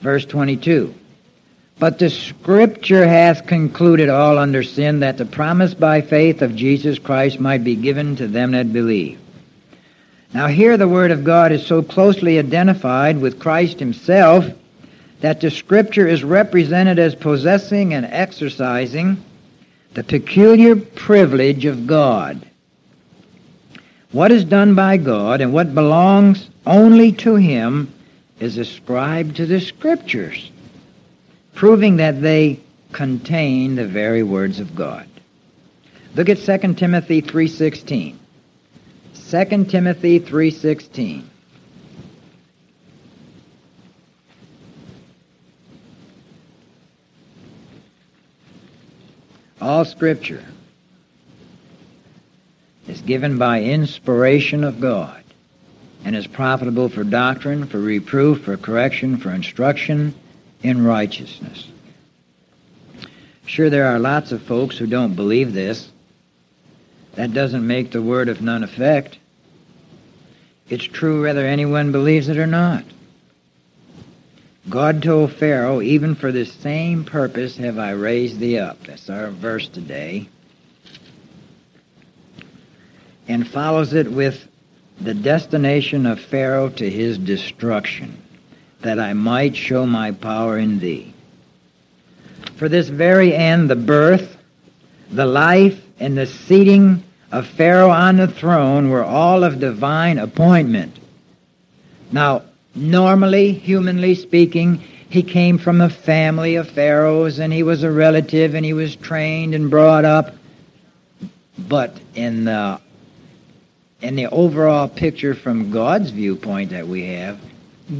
Verse 0.00 0.24
22, 0.24 0.92
But 1.80 1.98
the 1.98 2.10
scripture 2.10 3.08
hath 3.08 3.46
concluded 3.46 4.10
all 4.10 4.36
under 4.36 4.62
sin, 4.62 5.00
that 5.00 5.16
the 5.16 5.24
promise 5.24 5.72
by 5.72 6.02
faith 6.02 6.42
of 6.42 6.54
Jesus 6.54 6.98
Christ 6.98 7.40
might 7.40 7.64
be 7.64 7.74
given 7.74 8.16
to 8.16 8.28
them 8.28 8.50
that 8.50 8.70
believe. 8.70 9.18
Now, 10.34 10.46
here 10.46 10.76
the 10.76 10.86
Word 10.86 11.10
of 11.10 11.24
God 11.24 11.52
is 11.52 11.66
so 11.66 11.82
closely 11.82 12.38
identified 12.38 13.18
with 13.18 13.40
Christ 13.40 13.80
Himself 13.80 14.44
that 15.22 15.40
the 15.40 15.50
Scripture 15.50 16.06
is 16.06 16.22
represented 16.22 16.98
as 16.98 17.14
possessing 17.14 17.94
and 17.94 18.04
exercising 18.04 19.16
the 19.94 20.04
peculiar 20.04 20.76
privilege 20.76 21.64
of 21.64 21.86
God. 21.86 22.44
What 24.12 24.32
is 24.32 24.44
done 24.44 24.74
by 24.74 24.98
God 24.98 25.40
and 25.40 25.54
what 25.54 25.74
belongs 25.74 26.50
only 26.66 27.12
to 27.12 27.36
Him 27.36 27.90
is 28.38 28.58
ascribed 28.58 29.36
to 29.36 29.46
the 29.46 29.60
Scriptures, 29.60 30.49
proving 31.54 31.96
that 31.96 32.20
they 32.20 32.60
contain 32.92 33.76
the 33.76 33.86
very 33.86 34.22
words 34.22 34.60
of 34.60 34.74
God. 34.74 35.08
Look 36.14 36.28
at 36.28 36.38
2 36.38 36.74
Timothy 36.74 37.22
3.16. 37.22 38.16
2 39.30 39.64
Timothy 39.66 40.20
3.16. 40.20 41.24
All 49.60 49.84
Scripture 49.84 50.44
is 52.88 53.02
given 53.02 53.38
by 53.38 53.62
inspiration 53.62 54.64
of 54.64 54.80
God 54.80 55.22
and 56.04 56.16
is 56.16 56.26
profitable 56.26 56.88
for 56.88 57.04
doctrine, 57.04 57.66
for 57.66 57.78
reproof, 57.78 58.42
for 58.42 58.56
correction, 58.56 59.18
for 59.18 59.30
instruction 59.30 60.14
in 60.62 60.84
righteousness. 60.84 61.66
Sure, 63.46 63.70
there 63.70 63.86
are 63.86 63.98
lots 63.98 64.32
of 64.32 64.42
folks 64.42 64.78
who 64.78 64.86
don't 64.86 65.14
believe 65.14 65.52
this. 65.52 65.90
That 67.14 67.32
doesn't 67.32 67.66
make 67.66 67.90
the 67.90 68.02
word 68.02 68.28
of 68.28 68.40
none 68.40 68.62
effect. 68.62 69.18
It's 70.68 70.84
true 70.84 71.22
whether 71.22 71.44
anyone 71.44 71.90
believes 71.90 72.28
it 72.28 72.38
or 72.38 72.46
not. 72.46 72.84
God 74.68 75.02
told 75.02 75.32
Pharaoh, 75.32 75.80
even 75.80 76.14
for 76.14 76.30
this 76.30 76.52
same 76.52 77.04
purpose 77.04 77.56
have 77.56 77.78
I 77.78 77.90
raised 77.90 78.38
thee 78.38 78.58
up. 78.58 78.84
That's 78.84 79.10
our 79.10 79.30
verse 79.30 79.66
today. 79.66 80.28
And 83.26 83.48
follows 83.48 83.94
it 83.94 84.10
with 84.10 84.46
the 85.00 85.14
destination 85.14 86.06
of 86.06 86.20
Pharaoh 86.20 86.68
to 86.68 86.88
his 86.88 87.18
destruction, 87.18 88.22
that 88.82 88.98
I 88.98 89.12
might 89.12 89.56
show 89.56 89.86
my 89.86 90.12
power 90.12 90.58
in 90.58 90.78
thee. 90.78 91.12
For 92.56 92.68
this 92.68 92.88
very 92.88 93.34
end, 93.34 93.70
the 93.70 93.76
birth, 93.76 94.36
the 95.10 95.26
life, 95.26 95.80
and 95.98 96.16
the 96.16 96.26
seating 96.26 97.02
of 97.32 97.46
Pharaoh 97.46 97.90
on 97.90 98.16
the 98.16 98.28
throne 98.28 98.90
were 98.90 99.04
all 99.04 99.44
of 99.44 99.60
divine 99.60 100.18
appointment. 100.18 100.98
Now, 102.10 102.42
normally, 102.74 103.52
humanly 103.52 104.14
speaking, 104.14 104.82
he 105.10 105.22
came 105.22 105.58
from 105.58 105.80
a 105.80 105.90
family 105.90 106.56
of 106.56 106.70
pharaohs 106.70 107.38
and 107.38 107.52
he 107.52 107.62
was 107.62 107.82
a 107.82 107.90
relative 107.90 108.54
and 108.54 108.64
he 108.64 108.72
was 108.72 108.96
trained 108.96 109.54
and 109.54 109.70
brought 109.70 110.04
up. 110.04 110.34
But 111.58 111.96
in 112.14 112.44
the, 112.44 112.80
in 114.00 114.16
the 114.16 114.26
overall 114.26 114.88
picture 114.88 115.34
from 115.34 115.70
God's 115.70 116.10
viewpoint 116.10 116.70
that 116.70 116.86
we 116.86 117.06
have, 117.06 117.38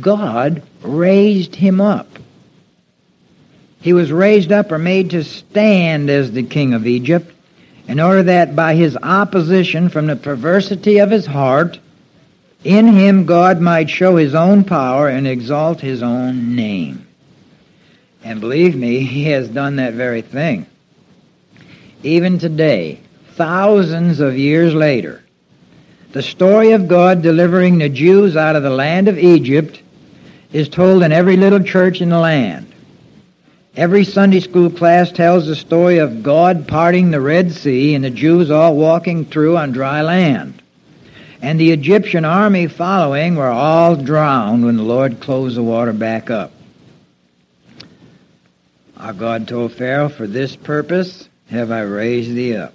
God 0.00 0.62
raised 0.82 1.54
him 1.54 1.80
up. 1.80 2.06
He 3.80 3.92
was 3.92 4.12
raised 4.12 4.52
up 4.52 4.70
or 4.70 4.78
made 4.78 5.10
to 5.10 5.24
stand 5.24 6.10
as 6.10 6.32
the 6.32 6.42
king 6.42 6.74
of 6.74 6.86
Egypt 6.86 7.32
in 7.88 7.98
order 7.98 8.22
that 8.24 8.54
by 8.54 8.74
his 8.74 8.96
opposition 9.02 9.88
from 9.88 10.06
the 10.06 10.16
perversity 10.16 10.98
of 10.98 11.10
his 11.10 11.26
heart, 11.26 11.78
in 12.62 12.86
him 12.86 13.24
God 13.24 13.60
might 13.60 13.88
show 13.88 14.16
his 14.16 14.34
own 14.34 14.64
power 14.64 15.08
and 15.08 15.26
exalt 15.26 15.80
his 15.80 16.02
own 16.02 16.54
name. 16.54 17.06
And 18.22 18.40
believe 18.40 18.76
me, 18.76 19.00
he 19.00 19.24
has 19.24 19.48
done 19.48 19.76
that 19.76 19.94
very 19.94 20.20
thing. 20.22 20.66
Even 22.02 22.38
today, 22.38 23.00
thousands 23.32 24.20
of 24.20 24.36
years 24.36 24.74
later, 24.74 25.22
the 26.12 26.22
story 26.22 26.72
of 26.72 26.88
God 26.88 27.22
delivering 27.22 27.78
the 27.78 27.88
Jews 27.88 28.36
out 28.36 28.56
of 28.56 28.62
the 28.62 28.70
land 28.70 29.08
of 29.08 29.18
Egypt 29.18 29.80
is 30.52 30.68
told 30.68 31.02
in 31.02 31.12
every 31.12 31.36
little 31.36 31.62
church 31.62 32.00
in 32.00 32.08
the 32.08 32.18
land. 32.18 32.66
Every 33.76 34.04
Sunday 34.04 34.40
school 34.40 34.70
class 34.70 35.12
tells 35.12 35.46
the 35.46 35.54
story 35.54 35.98
of 35.98 36.24
God 36.24 36.66
parting 36.66 37.10
the 37.10 37.20
Red 37.20 37.52
Sea 37.52 37.94
and 37.94 38.04
the 38.04 38.10
Jews 38.10 38.50
all 38.50 38.76
walking 38.76 39.24
through 39.24 39.56
on 39.56 39.70
dry 39.70 40.02
land. 40.02 40.60
And 41.40 41.58
the 41.58 41.70
Egyptian 41.70 42.24
army 42.24 42.66
following 42.66 43.36
were 43.36 43.46
all 43.46 43.94
drowned 43.94 44.64
when 44.64 44.76
the 44.76 44.82
Lord 44.82 45.20
closed 45.20 45.56
the 45.56 45.62
water 45.62 45.92
back 45.92 46.28
up. 46.28 46.52
Our 48.96 49.12
God 49.12 49.48
told 49.48 49.72
Pharaoh, 49.72 50.08
For 50.08 50.26
this 50.26 50.56
purpose 50.56 51.28
have 51.48 51.70
I 51.70 51.82
raised 51.82 52.34
thee 52.34 52.56
up. 52.56 52.74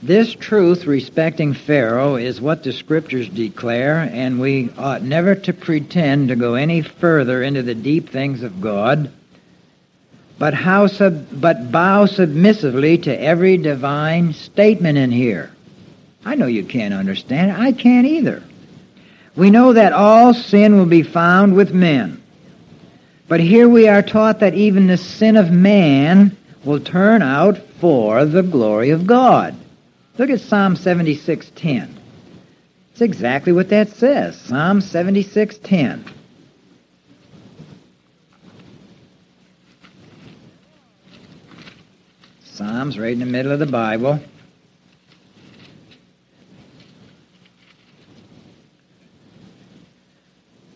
This 0.00 0.32
truth 0.32 0.86
respecting 0.86 1.54
Pharaoh 1.54 2.14
is 2.14 2.40
what 2.40 2.62
the 2.62 2.72
scriptures 2.72 3.28
declare, 3.28 4.08
and 4.12 4.38
we 4.38 4.70
ought 4.78 5.02
never 5.02 5.34
to 5.34 5.52
pretend 5.52 6.28
to 6.28 6.36
go 6.36 6.54
any 6.54 6.82
further 6.82 7.42
into 7.42 7.64
the 7.64 7.74
deep 7.74 8.10
things 8.10 8.44
of 8.44 8.60
God, 8.60 9.10
but 10.38 10.54
how 10.54 10.86
sub, 10.86 11.26
but 11.32 11.72
bow 11.72 12.06
submissively 12.06 12.98
to 12.98 13.20
every 13.20 13.56
divine 13.56 14.34
statement 14.34 14.98
in 14.98 15.10
here. 15.10 15.50
I 16.24 16.36
know 16.36 16.46
you 16.46 16.62
can't 16.62 16.94
understand. 16.94 17.60
I 17.60 17.72
can't 17.72 18.06
either. 18.06 18.44
We 19.34 19.50
know 19.50 19.72
that 19.72 19.92
all 19.92 20.32
sin 20.32 20.76
will 20.76 20.86
be 20.86 21.02
found 21.02 21.56
with 21.56 21.74
men. 21.74 22.22
But 23.26 23.40
here 23.40 23.68
we 23.68 23.88
are 23.88 24.02
taught 24.02 24.38
that 24.40 24.54
even 24.54 24.86
the 24.86 24.96
sin 24.96 25.36
of 25.36 25.50
man 25.50 26.36
will 26.64 26.78
turn 26.78 27.20
out 27.20 27.58
for 27.80 28.24
the 28.24 28.44
glory 28.44 28.90
of 28.90 29.04
God. 29.04 29.56
Look 30.18 30.30
at 30.30 30.40
Psalm 30.40 30.74
76:10. 30.74 31.90
It's 32.90 33.00
exactly 33.00 33.52
what 33.52 33.68
that 33.68 33.90
says. 33.90 34.36
Psalm 34.36 34.80
76:10. 34.80 36.04
Psalms 42.42 42.98
right 42.98 43.12
in 43.12 43.20
the 43.20 43.26
middle 43.26 43.52
of 43.52 43.60
the 43.60 43.66
Bible. 43.66 44.18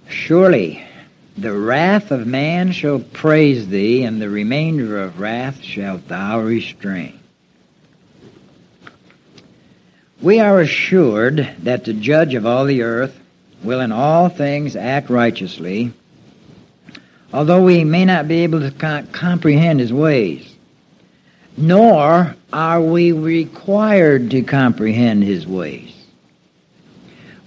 Surely 0.08 0.84
the 1.36 1.52
wrath 1.52 2.12
of 2.12 2.28
man 2.28 2.70
shall 2.70 3.00
praise 3.00 3.66
thee, 3.66 4.04
and 4.04 4.22
the 4.22 4.30
remainder 4.30 5.02
of 5.02 5.18
wrath 5.18 5.60
shalt 5.60 6.06
thou 6.06 6.38
restrain. 6.38 7.18
We 10.22 10.38
are 10.38 10.60
assured 10.60 11.48
that 11.64 11.84
the 11.84 11.92
judge 11.92 12.34
of 12.34 12.46
all 12.46 12.64
the 12.64 12.82
earth 12.82 13.18
will 13.64 13.80
in 13.80 13.90
all 13.90 14.28
things 14.28 14.76
act 14.76 15.10
righteously, 15.10 15.92
although 17.32 17.64
we 17.64 17.82
may 17.82 18.04
not 18.04 18.28
be 18.28 18.44
able 18.44 18.60
to 18.60 18.70
co- 18.70 19.04
comprehend 19.10 19.80
his 19.80 19.92
ways. 19.92 20.48
Nor 21.56 22.36
are 22.52 22.80
we 22.80 23.10
required 23.10 24.30
to 24.30 24.42
comprehend 24.42 25.24
his 25.24 25.44
ways. 25.44 25.92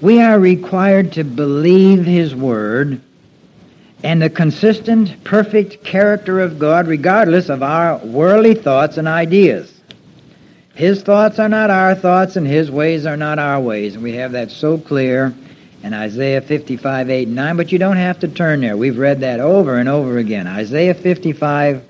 We 0.01 0.22
are 0.22 0.38
required 0.38 1.13
to 1.13 1.24
believe 1.24 2.05
his 2.05 2.36
word 2.36 3.00
and 4.03 4.22
the 4.22 4.29
consistent, 4.29 5.24
perfect 5.24 5.86
character 5.86 6.41
of 6.41 6.60
God 6.60 6.88
regardless 6.88 7.48
of 7.48 7.63
our 7.63 7.98
worldly 8.00 8.53
thoughts 8.53 8.98
and 8.98 9.08
ideas. 9.08 9.75
His 10.75 11.01
thoughts 11.01 11.39
are 11.39 11.48
not 11.48 11.70
our 11.70 11.96
thoughts, 11.96 12.36
and 12.36 12.46
His 12.46 12.70
ways 12.70 13.05
are 13.05 13.15
not 13.15 13.39
our 13.39 13.62
ways. 13.62 13.96
And 13.96 14.03
we 14.03 14.13
have 14.15 14.34
that 14.34 14.51
so 14.51 14.77
clear 14.77 15.34
in 15.84 15.94
Isaiah 15.94 16.41
55, 16.41 17.10
8, 17.10 17.27
and 17.27 17.36
9, 17.36 17.58
but 17.58 17.72
you 17.72 17.79
don't 17.79 17.96
have 17.96 18.20
to 18.20 18.27
turn 18.27 18.60
there. 18.60 18.75
We've 18.75 18.98
read 18.98 19.22
that 19.22 19.39
over 19.39 19.77
and 19.77 19.88
over 19.88 20.17
again. 20.17 20.48
Isaiah 20.48 20.94
55 20.94 21.82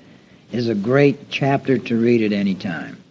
is 0.52 0.68
a 0.68 0.74
great 0.74 1.28
chapter 1.30 1.78
to 1.78 2.00
read 2.00 2.22
at 2.22 2.32
any 2.32 2.54
time. 2.54 3.02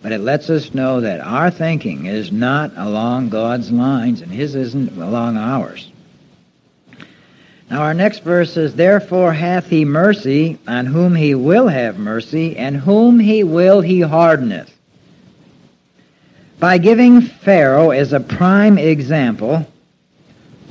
But 0.00 0.12
it 0.12 0.20
lets 0.20 0.48
us 0.48 0.72
know 0.72 1.02
that 1.02 1.20
our 1.20 1.50
thinking 1.50 2.06
is 2.06 2.32
not 2.32 2.72
along 2.76 3.28
God's 3.28 3.70
lines, 3.70 4.22
and 4.22 4.32
His 4.32 4.54
isn't 4.54 4.96
along 4.96 5.36
ours. 5.36 5.92
Now 7.70 7.82
our 7.82 7.92
next 7.92 8.20
verse 8.20 8.54
says, 8.54 8.74
Therefore 8.74 9.34
hath 9.34 9.66
he 9.66 9.84
mercy 9.84 10.58
on 10.66 10.86
whom 10.86 11.14
he 11.14 11.34
will 11.34 11.68
have 11.68 11.98
mercy, 11.98 12.56
and 12.56 12.74
whom 12.74 13.18
he 13.18 13.44
will 13.44 13.82
he 13.82 14.00
hardeneth. 14.00 14.77
By 16.60 16.78
giving 16.78 17.20
Pharaoh 17.20 17.90
as 17.90 18.12
a 18.12 18.18
prime 18.18 18.78
example, 18.78 19.64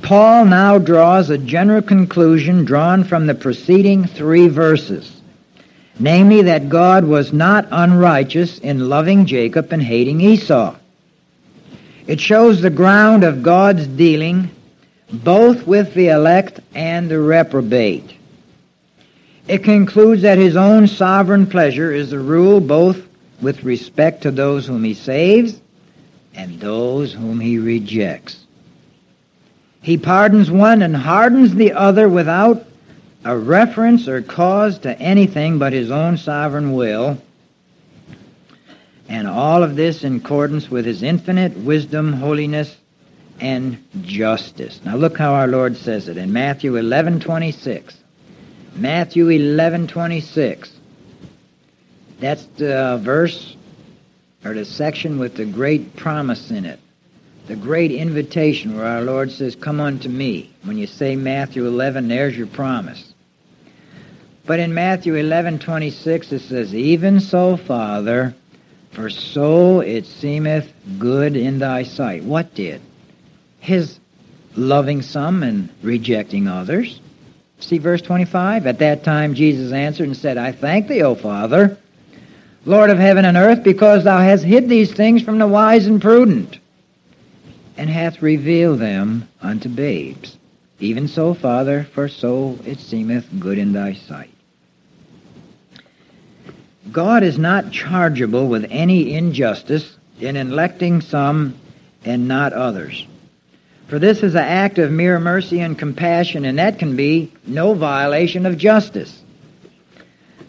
Paul 0.02 0.44
now 0.44 0.76
draws 0.76 1.30
a 1.30 1.38
general 1.38 1.80
conclusion 1.80 2.66
drawn 2.66 3.04
from 3.04 3.26
the 3.26 3.34
preceding 3.34 4.04
three 4.04 4.48
verses, 4.48 5.22
namely 5.98 6.42
that 6.42 6.68
God 6.68 7.04
was 7.04 7.32
not 7.32 7.68
unrighteous 7.70 8.58
in 8.58 8.90
loving 8.90 9.24
Jacob 9.24 9.72
and 9.72 9.82
hating 9.82 10.20
Esau. 10.20 10.76
It 12.06 12.20
shows 12.20 12.60
the 12.60 12.70
ground 12.70 13.24
of 13.24 13.42
God's 13.42 13.86
dealing 13.86 14.50
both 15.10 15.66
with 15.66 15.94
the 15.94 16.08
elect 16.08 16.60
and 16.74 17.10
the 17.10 17.18
reprobate. 17.18 18.14
It 19.46 19.64
concludes 19.64 20.20
that 20.20 20.36
his 20.36 20.54
own 20.54 20.86
sovereign 20.86 21.46
pleasure 21.46 21.90
is 21.90 22.10
the 22.10 22.18
rule 22.18 22.60
both 22.60 23.08
with 23.40 23.64
respect 23.64 24.24
to 24.24 24.30
those 24.30 24.66
whom 24.66 24.84
he 24.84 24.92
saves 24.92 25.58
and 26.34 26.60
those 26.60 27.12
whom 27.12 27.40
he 27.40 27.58
rejects. 27.58 28.44
He 29.82 29.96
pardons 29.96 30.50
one 30.50 30.82
and 30.82 30.96
hardens 30.96 31.54
the 31.54 31.72
other 31.72 32.08
without 32.08 32.64
a 33.24 33.36
reference 33.36 34.08
or 34.08 34.22
cause 34.22 34.78
to 34.80 34.98
anything 34.98 35.58
but 35.58 35.72
his 35.72 35.90
own 35.90 36.16
sovereign 36.16 36.72
will, 36.72 37.18
and 39.08 39.26
all 39.26 39.62
of 39.62 39.76
this 39.76 40.04
in 40.04 40.16
accordance 40.16 40.70
with 40.70 40.84
his 40.84 41.02
infinite 41.02 41.56
wisdom, 41.56 42.12
holiness, 42.12 42.76
and 43.40 43.82
justice. 44.02 44.80
Now 44.84 44.96
look 44.96 45.16
how 45.16 45.34
our 45.34 45.46
Lord 45.46 45.76
says 45.76 46.08
it 46.08 46.16
in 46.16 46.32
Matthew 46.32 46.74
11:26. 46.74 47.94
Matthew 48.74 49.26
11:26. 49.28 50.70
That's 52.20 52.44
the 52.56 53.00
verse 53.02 53.56
or 54.44 54.54
the 54.54 54.64
section 54.64 55.18
with 55.18 55.34
the 55.36 55.44
great 55.44 55.96
promise 55.96 56.50
in 56.50 56.64
it. 56.64 56.80
The 57.46 57.56
great 57.56 57.90
invitation 57.90 58.76
where 58.76 58.86
our 58.86 59.02
Lord 59.02 59.30
says, 59.30 59.54
"Come 59.54 59.80
unto 59.80 60.08
me." 60.08 60.50
When 60.64 60.78
you 60.78 60.86
say 60.86 61.16
Matthew 61.16 61.66
11, 61.66 62.08
there's 62.08 62.36
your 62.36 62.46
promise. 62.46 63.12
But 64.46 64.60
in 64.60 64.74
Matthew 64.74 65.14
11:26 65.14 66.32
it 66.32 66.40
says, 66.40 66.74
"Even 66.74 67.20
so, 67.20 67.56
Father, 67.56 68.34
for 68.90 69.10
so 69.10 69.80
it 69.80 70.06
seemeth 70.06 70.72
good 70.98 71.36
in 71.36 71.58
thy 71.58 71.82
sight." 71.82 72.24
What 72.24 72.54
did? 72.54 72.80
his 73.60 73.98
loving 74.56 75.02
some 75.02 75.42
and 75.42 75.68
rejecting 75.82 76.48
others. 76.48 77.00
See 77.60 77.78
verse 77.78 78.00
25? 78.02 78.66
At 78.66 78.78
that 78.78 79.04
time 79.04 79.34
Jesus 79.34 79.72
answered 79.72 80.06
and 80.06 80.16
said, 80.16 80.38
I 80.38 80.52
thank 80.52 80.88
thee, 80.88 81.02
O 81.02 81.14
Father, 81.14 81.76
Lord 82.68 82.90
of 82.90 82.98
heaven 82.98 83.24
and 83.24 83.38
earth, 83.38 83.62
because 83.62 84.04
thou 84.04 84.18
hast 84.18 84.44
hid 84.44 84.68
these 84.68 84.92
things 84.92 85.22
from 85.22 85.38
the 85.38 85.46
wise 85.46 85.86
and 85.86 86.02
prudent, 86.02 86.58
and 87.78 87.88
hath 87.88 88.20
revealed 88.20 88.78
them 88.78 89.26
unto 89.40 89.70
babes. 89.70 90.36
Even 90.78 91.08
so, 91.08 91.32
Father, 91.32 91.88
for 91.94 92.08
so 92.08 92.58
it 92.66 92.78
seemeth 92.78 93.26
good 93.40 93.56
in 93.56 93.72
thy 93.72 93.94
sight. 93.94 94.28
God 96.92 97.22
is 97.22 97.38
not 97.38 97.72
chargeable 97.72 98.48
with 98.48 98.66
any 98.68 99.14
injustice 99.14 99.96
in 100.20 100.36
electing 100.36 101.00
some 101.00 101.58
and 102.04 102.28
not 102.28 102.52
others. 102.52 103.06
For 103.86 103.98
this 103.98 104.22
is 104.22 104.34
an 104.34 104.44
act 104.44 104.76
of 104.76 104.90
mere 104.90 105.18
mercy 105.18 105.60
and 105.60 105.78
compassion, 105.78 106.44
and 106.44 106.58
that 106.58 106.78
can 106.78 106.96
be 106.96 107.32
no 107.46 107.72
violation 107.72 108.44
of 108.44 108.58
justice. 108.58 109.22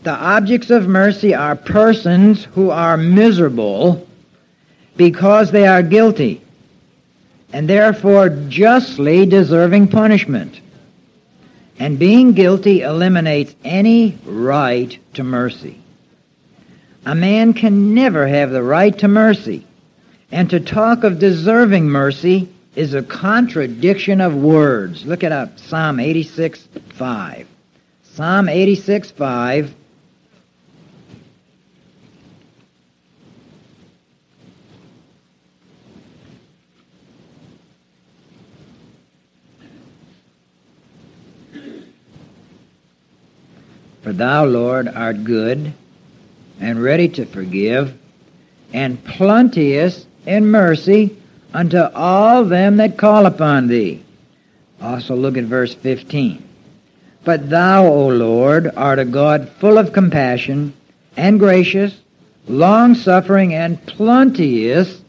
The 0.03 0.15
objects 0.15 0.69
of 0.69 0.87
mercy 0.87 1.35
are 1.35 1.55
persons 1.55 2.45
who 2.45 2.69
are 2.69 2.95
miserable 2.95 4.07
because 4.95 5.51
they 5.51 5.67
are 5.67 5.83
guilty 5.83 6.41
and 7.51 7.69
therefore 7.69 8.29
justly 8.29 9.25
deserving 9.25 9.87
punishment. 9.89 10.61
And 11.79 11.97
being 11.97 12.33
guilty 12.33 12.81
eliminates 12.81 13.55
any 13.63 14.17
right 14.25 14.97
to 15.15 15.23
mercy. 15.23 15.79
A 17.05 17.15
man 17.15 17.53
can 17.53 17.93
never 17.93 18.27
have 18.27 18.51
the 18.51 18.61
right 18.61 18.97
to 18.99 19.07
mercy. 19.07 19.65
And 20.31 20.49
to 20.49 20.59
talk 20.59 21.03
of 21.03 21.19
deserving 21.19 21.89
mercy 21.89 22.49
is 22.75 22.93
a 22.93 23.01
contradiction 23.01 24.21
of 24.21 24.35
words. 24.35 25.05
Look 25.05 25.23
it 25.23 25.31
up. 25.31 25.57
Psalm 25.59 25.99
86, 25.99 26.67
5. 26.89 27.47
Psalm 28.03 28.49
86, 28.49 29.11
5. 29.11 29.75
For 44.01 44.13
thou, 44.13 44.45
Lord, 44.45 44.87
art 44.87 45.23
good 45.23 45.73
and 46.59 46.81
ready 46.81 47.07
to 47.09 47.25
forgive, 47.25 47.93
and 48.73 49.03
plenteous 49.03 50.05
in 50.25 50.47
mercy 50.47 51.17
unto 51.53 51.79
all 51.79 52.45
them 52.45 52.77
that 52.77 52.97
call 52.97 53.25
upon 53.25 53.67
thee. 53.67 54.03
Also 54.81 55.15
look 55.15 55.37
at 55.37 55.45
verse 55.45 55.73
15. 55.73 56.43
But 57.23 57.49
thou, 57.49 57.85
O 57.85 58.07
Lord, 58.07 58.71
art 58.75 58.99
a 58.99 59.05
God 59.05 59.49
full 59.59 59.77
of 59.77 59.93
compassion 59.93 60.73
and 61.17 61.39
gracious, 61.39 61.95
long 62.47 62.95
suffering, 62.95 63.53
and 63.53 63.83
plenteous 63.85 65.01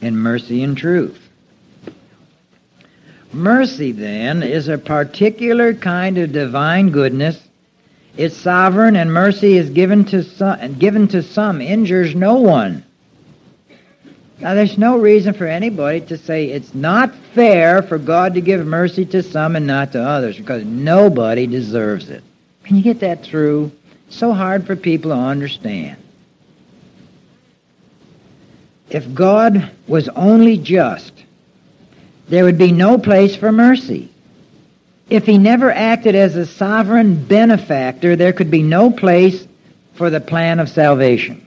in 0.00 0.16
mercy 0.16 0.62
and 0.62 0.76
truth. 0.76 1.28
Mercy, 3.32 3.92
then, 3.92 4.42
is 4.42 4.66
a 4.66 4.78
particular 4.78 5.72
kind 5.72 6.18
of 6.18 6.32
divine 6.32 6.90
goodness. 6.90 7.40
It's 8.16 8.36
sovereign, 8.36 8.96
and 8.96 9.12
mercy 9.12 9.56
is 9.56 9.70
given 9.70 10.04
to 10.06 10.22
some, 10.24 10.74
given 10.74 11.08
to 11.08 11.22
some 11.22 11.60
injures 11.60 12.14
no 12.14 12.36
one. 12.36 12.84
Now, 14.40 14.54
there's 14.54 14.78
no 14.78 14.98
reason 14.98 15.34
for 15.34 15.46
anybody 15.46 16.00
to 16.02 16.16
say 16.16 16.46
it's 16.46 16.74
not 16.74 17.14
fair 17.34 17.82
for 17.82 17.98
God 17.98 18.34
to 18.34 18.40
give 18.40 18.64
mercy 18.66 19.04
to 19.06 19.22
some 19.22 19.54
and 19.54 19.66
not 19.66 19.92
to 19.92 20.02
others, 20.02 20.38
because 20.38 20.64
nobody 20.64 21.46
deserves 21.46 22.08
it. 22.08 22.24
Can 22.64 22.76
you 22.76 22.82
get 22.82 23.00
that 23.00 23.22
through? 23.22 23.70
So 24.08 24.32
hard 24.32 24.66
for 24.66 24.76
people 24.76 25.10
to 25.10 25.16
understand. 25.16 26.02
If 28.88 29.14
God 29.14 29.70
was 29.86 30.08
only 30.08 30.58
just, 30.58 31.12
there 32.28 32.44
would 32.44 32.58
be 32.58 32.72
no 32.72 32.98
place 32.98 33.36
for 33.36 33.52
mercy. 33.52 34.10
If 35.10 35.26
he 35.26 35.38
never 35.38 35.72
acted 35.72 36.14
as 36.14 36.36
a 36.36 36.46
sovereign 36.46 37.24
benefactor, 37.24 38.14
there 38.14 38.32
could 38.32 38.50
be 38.50 38.62
no 38.62 38.92
place 38.92 39.46
for 39.94 40.08
the 40.08 40.20
plan 40.20 40.60
of 40.60 40.68
salvation. 40.68 41.44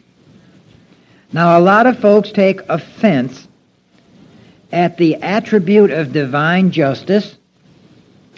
Now, 1.31 1.57
a 1.57 1.61
lot 1.61 1.87
of 1.87 1.97
folks 1.99 2.31
take 2.31 2.61
offense 2.69 3.47
at 4.71 4.97
the 4.97 5.15
attribute 5.15 5.91
of 5.91 6.11
divine 6.11 6.71
justice 6.71 7.37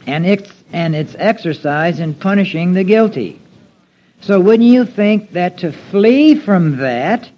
and 0.05 0.25
its, 0.25 0.51
and 0.71 0.95
its 0.95 1.15
exercise 1.17 1.99
in 1.99 2.13
punishing 2.13 2.73
the 2.73 2.83
guilty. 2.83 3.39
So 4.21 4.39
wouldn't 4.39 4.69
you 4.69 4.85
think 4.85 5.31
that 5.31 5.57
to 5.59 5.71
flee 5.71 6.35
from 6.35 6.77
that, 6.77 7.29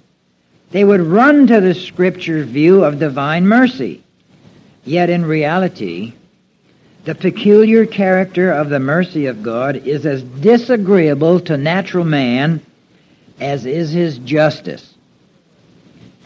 they 0.71 0.83
would 0.83 1.01
run 1.01 1.47
to 1.47 1.61
the 1.61 1.73
scripture 1.73 2.43
view 2.43 2.83
of 2.83 2.99
divine 2.99 3.47
mercy? 3.47 4.03
Yet 4.83 5.09
in 5.09 5.25
reality, 5.25 6.13
the 7.07 7.15
peculiar 7.15 7.85
character 7.85 8.51
of 8.51 8.67
the 8.67 8.81
mercy 8.81 9.27
of 9.27 9.41
God 9.41 9.77
is 9.87 10.05
as 10.05 10.21
disagreeable 10.23 11.39
to 11.39 11.55
natural 11.55 12.03
man 12.03 12.59
as 13.39 13.65
is 13.65 13.91
his 13.91 14.17
justice. 14.17 14.93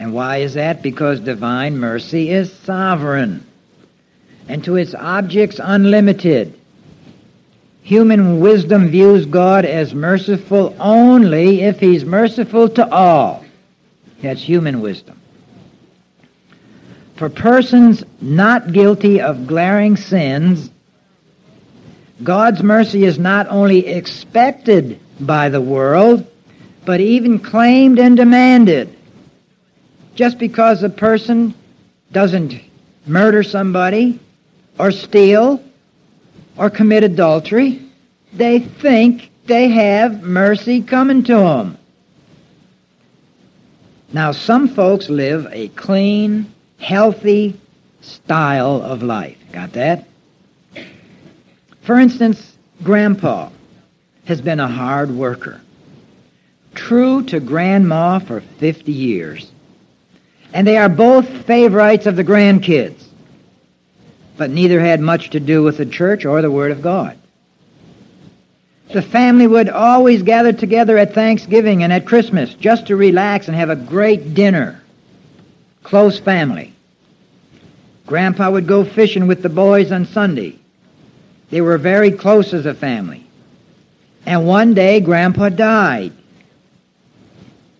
And 0.00 0.12
why 0.12 0.38
is 0.38 0.54
that? 0.54 0.82
Because 0.82 1.20
divine 1.20 1.78
mercy 1.78 2.30
is 2.30 2.52
sovereign 2.52 3.46
and 4.48 4.64
to 4.64 4.74
its 4.74 4.92
objects 4.92 5.60
unlimited. 5.62 6.58
Human 7.82 8.40
wisdom 8.40 8.88
views 8.88 9.24
God 9.24 9.64
as 9.64 9.94
merciful 9.94 10.74
only 10.80 11.60
if 11.60 11.78
he's 11.78 12.04
merciful 12.04 12.68
to 12.70 12.92
all. 12.92 13.44
That's 14.20 14.42
human 14.42 14.80
wisdom. 14.80 15.20
For 17.14 17.28
persons 17.28 18.02
not 18.20 18.72
guilty 18.72 19.20
of 19.20 19.46
glaring 19.46 19.96
sins, 19.96 20.70
God's 22.22 22.62
mercy 22.62 23.04
is 23.04 23.18
not 23.18 23.48
only 23.48 23.86
expected 23.86 25.00
by 25.20 25.48
the 25.48 25.60
world, 25.60 26.26
but 26.84 27.00
even 27.00 27.38
claimed 27.38 27.98
and 27.98 28.16
demanded 28.16 28.96
just 30.14 30.38
because 30.38 30.82
a 30.82 30.90
person 30.90 31.54
doesn't 32.12 32.54
murder 33.06 33.42
somebody 33.42 34.18
or 34.78 34.90
steal 34.90 35.62
or 36.56 36.70
commit 36.70 37.04
adultery, 37.04 37.82
they 38.32 38.58
think 38.58 39.30
they 39.46 39.68
have 39.68 40.22
mercy 40.22 40.82
coming 40.82 41.24
to 41.24 41.34
them. 41.34 41.78
Now, 44.12 44.32
some 44.32 44.68
folks 44.68 45.08
live 45.08 45.46
a 45.50 45.68
clean, 45.68 46.52
healthy 46.78 47.58
style 48.02 48.82
of 48.82 49.02
life. 49.02 49.38
Got 49.52 49.72
that? 49.72 50.06
For 51.82 51.98
instance, 51.98 52.56
Grandpa 52.82 53.50
has 54.24 54.40
been 54.40 54.60
a 54.60 54.68
hard 54.68 55.10
worker, 55.10 55.60
true 56.74 57.22
to 57.24 57.40
Grandma 57.40 58.18
for 58.18 58.40
50 58.40 58.92
years 58.92 59.52
and 60.52 60.66
they 60.66 60.76
are 60.76 60.88
both 60.88 61.46
favorites 61.46 62.06
of 62.06 62.16
the 62.16 62.24
grandkids. 62.24 63.02
But 64.36 64.50
neither 64.50 64.80
had 64.80 65.00
much 65.00 65.30
to 65.30 65.40
do 65.40 65.62
with 65.62 65.78
the 65.78 65.86
church 65.86 66.24
or 66.24 66.42
the 66.42 66.50
Word 66.50 66.72
of 66.72 66.82
God. 66.82 67.18
The 68.92 69.02
family 69.02 69.46
would 69.46 69.68
always 69.68 70.22
gather 70.22 70.52
together 70.52 70.98
at 70.98 71.14
Thanksgiving 71.14 71.82
and 71.82 71.92
at 71.92 72.06
Christmas 72.06 72.52
just 72.54 72.88
to 72.88 72.96
relax 72.96 73.48
and 73.48 73.56
have 73.56 73.70
a 73.70 73.76
great 73.76 74.34
dinner. 74.34 74.82
Close 75.82 76.18
family. 76.18 76.74
Grandpa 78.06 78.50
would 78.50 78.66
go 78.66 78.84
fishing 78.84 79.26
with 79.26 79.42
the 79.42 79.48
boys 79.48 79.92
on 79.92 80.04
Sunday. 80.06 80.58
They 81.52 81.60
were 81.60 81.76
very 81.76 82.10
close 82.10 82.54
as 82.54 82.64
a 82.64 82.72
family. 82.74 83.26
And 84.24 84.46
one 84.46 84.72
day, 84.72 85.00
Grandpa 85.00 85.50
died. 85.50 86.12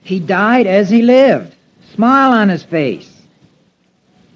He 0.04 0.20
died 0.20 0.66
as 0.66 0.90
he 0.90 1.00
lived 1.00 1.56
smile 1.94 2.32
on 2.32 2.50
his 2.50 2.62
face, 2.62 3.11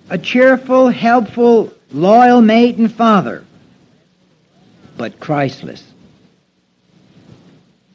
a 0.09 0.17
cheerful, 0.17 0.89
helpful, 0.89 1.71
loyal 1.93 2.41
mate 2.41 2.77
and 2.77 2.91
father, 2.91 3.45
but 4.97 5.21
Christless. 5.21 5.83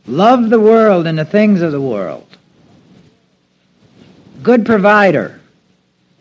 Loved 0.06 0.52
the 0.52 0.60
world 0.60 1.08
and 1.08 1.18
the 1.18 1.26
things 1.26 1.64
of 1.64 1.72
the 1.72 1.82
world. 1.82 2.28
Good 4.44 4.64
provider, 4.64 5.40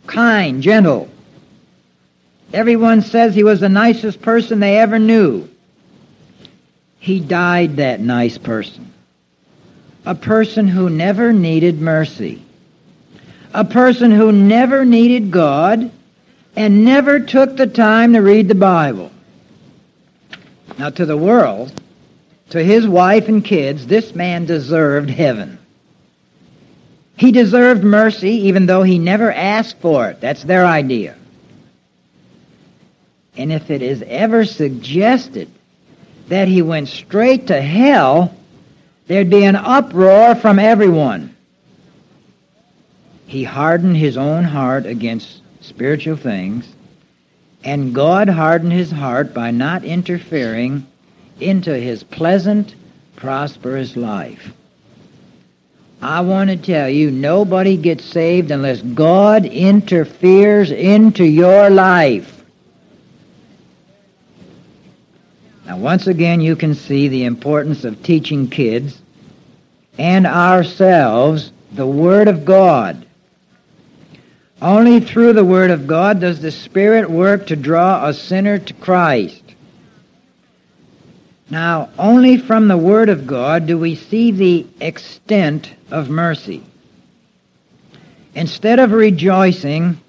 kind, 0.06 0.62
gentle. 0.62 1.09
Everyone 2.52 3.02
says 3.02 3.34
he 3.34 3.44
was 3.44 3.60
the 3.60 3.68
nicest 3.68 4.20
person 4.22 4.60
they 4.60 4.78
ever 4.78 4.98
knew. 4.98 5.48
He 6.98 7.20
died 7.20 7.76
that 7.76 8.00
nice 8.00 8.38
person. 8.38 8.92
A 10.04 10.14
person 10.14 10.66
who 10.66 10.90
never 10.90 11.32
needed 11.32 11.80
mercy 11.80 12.42
a 13.52 13.64
person 13.64 14.10
who 14.10 14.32
never 14.32 14.84
needed 14.84 15.30
God 15.30 15.90
and 16.56 16.84
never 16.84 17.20
took 17.20 17.56
the 17.56 17.66
time 17.66 18.12
to 18.12 18.20
read 18.20 18.48
the 18.48 18.54
Bible. 18.54 19.10
Now, 20.78 20.90
to 20.90 21.04
the 21.04 21.16
world, 21.16 21.72
to 22.50 22.62
his 22.62 22.86
wife 22.86 23.28
and 23.28 23.44
kids, 23.44 23.86
this 23.86 24.14
man 24.14 24.46
deserved 24.46 25.10
heaven. 25.10 25.58
He 27.16 27.32
deserved 27.32 27.84
mercy 27.84 28.46
even 28.46 28.66
though 28.66 28.82
he 28.82 28.98
never 28.98 29.30
asked 29.30 29.78
for 29.80 30.08
it. 30.08 30.20
That's 30.20 30.42
their 30.42 30.64
idea. 30.64 31.16
And 33.40 33.52
if 33.52 33.70
it 33.70 33.82
is 33.82 34.04
ever 34.06 34.44
suggested 34.44 35.48
that 36.28 36.46
he 36.46 36.62
went 36.62 36.88
straight 36.88 37.46
to 37.48 37.60
hell, 37.60 38.34
there'd 39.06 39.30
be 39.30 39.44
an 39.44 39.56
uproar 39.56 40.34
from 40.36 40.58
everyone 40.58 41.34
he 43.30 43.44
hardened 43.44 43.96
his 43.96 44.16
own 44.16 44.42
heart 44.42 44.86
against 44.86 45.40
spiritual 45.60 46.16
things, 46.16 46.66
and 47.62 47.94
God 47.94 48.28
hardened 48.28 48.72
his 48.72 48.90
heart 48.90 49.32
by 49.32 49.52
not 49.52 49.84
interfering 49.84 50.84
into 51.38 51.72
his 51.72 52.02
pleasant, 52.02 52.74
prosperous 53.14 53.96
life. 53.96 54.52
I 56.02 56.22
want 56.22 56.50
to 56.50 56.56
tell 56.56 56.88
you, 56.88 57.12
nobody 57.12 57.76
gets 57.76 58.04
saved 58.04 58.50
unless 58.50 58.82
God 58.82 59.46
interferes 59.46 60.72
into 60.72 61.24
your 61.24 61.70
life. 61.70 62.39
Now, 65.70 65.76
once 65.76 66.08
again, 66.08 66.40
you 66.40 66.56
can 66.56 66.74
see 66.74 67.06
the 67.06 67.22
importance 67.22 67.84
of 67.84 68.02
teaching 68.02 68.50
kids 68.50 69.00
and 69.98 70.26
ourselves 70.26 71.52
the 71.70 71.86
Word 71.86 72.26
of 72.26 72.44
God. 72.44 73.06
Only 74.60 74.98
through 74.98 75.34
the 75.34 75.44
Word 75.44 75.70
of 75.70 75.86
God 75.86 76.18
does 76.18 76.40
the 76.40 76.50
Spirit 76.50 77.08
work 77.08 77.46
to 77.46 77.54
draw 77.54 78.04
a 78.04 78.12
sinner 78.12 78.58
to 78.58 78.74
Christ. 78.74 79.44
Now, 81.50 81.90
only 82.00 82.36
from 82.36 82.66
the 82.66 82.76
Word 82.76 83.08
of 83.08 83.28
God 83.28 83.68
do 83.68 83.78
we 83.78 83.94
see 83.94 84.32
the 84.32 84.66
extent 84.80 85.72
of 85.92 86.10
mercy. 86.10 86.64
Instead 88.34 88.80
of 88.80 88.90
rejoicing, 88.90 90.00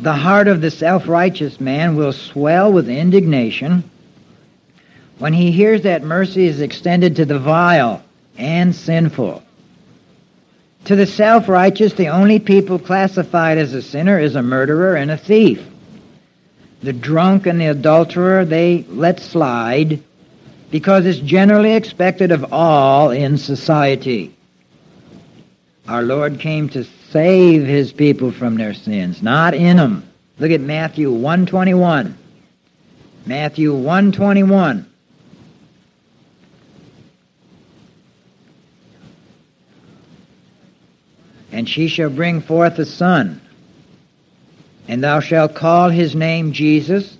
the 0.00 0.14
heart 0.14 0.48
of 0.48 0.60
the 0.60 0.72
self-righteous 0.72 1.60
man 1.60 1.94
will 1.94 2.12
swell 2.12 2.72
with 2.72 2.88
indignation 2.88 3.88
when 5.18 5.32
he 5.32 5.52
hears 5.52 5.82
that 5.82 6.02
mercy 6.02 6.46
is 6.46 6.60
extended 6.60 7.16
to 7.16 7.24
the 7.24 7.38
vile 7.38 8.02
and 8.36 8.74
sinful. 8.74 9.42
To 10.86 10.96
the 10.96 11.06
self-righteous, 11.06 11.94
the 11.94 12.08
only 12.08 12.38
people 12.38 12.78
classified 12.78 13.58
as 13.58 13.72
a 13.72 13.80
sinner 13.82 14.18
is 14.18 14.34
a 14.34 14.42
murderer 14.42 14.96
and 14.96 15.10
a 15.10 15.16
thief. 15.16 15.66
The 16.82 16.92
drunk 16.92 17.46
and 17.46 17.60
the 17.60 17.66
adulterer 17.66 18.44
they 18.44 18.84
let 18.88 19.20
slide 19.20 20.02
because 20.70 21.06
it's 21.06 21.20
generally 21.20 21.72
expected 21.72 22.32
of 22.32 22.52
all 22.52 23.10
in 23.10 23.38
society. 23.38 24.34
Our 25.86 26.02
Lord 26.02 26.40
came 26.40 26.68
to 26.70 26.84
save 27.10 27.64
his 27.64 27.92
people 27.92 28.32
from 28.32 28.56
their 28.56 28.74
sins, 28.74 29.22
not 29.22 29.54
in 29.54 29.76
them. 29.76 30.06
Look 30.38 30.50
at 30.50 30.60
Matthew 30.60 31.10
121. 31.12 32.18
Matthew 33.24 33.72
121. 33.72 34.90
And 41.54 41.68
she 41.68 41.86
shall 41.86 42.10
bring 42.10 42.40
forth 42.40 42.80
a 42.80 42.84
son, 42.84 43.40
and 44.88 45.04
thou 45.04 45.20
shalt 45.20 45.54
call 45.54 45.88
his 45.88 46.16
name 46.16 46.50
Jesus, 46.50 47.16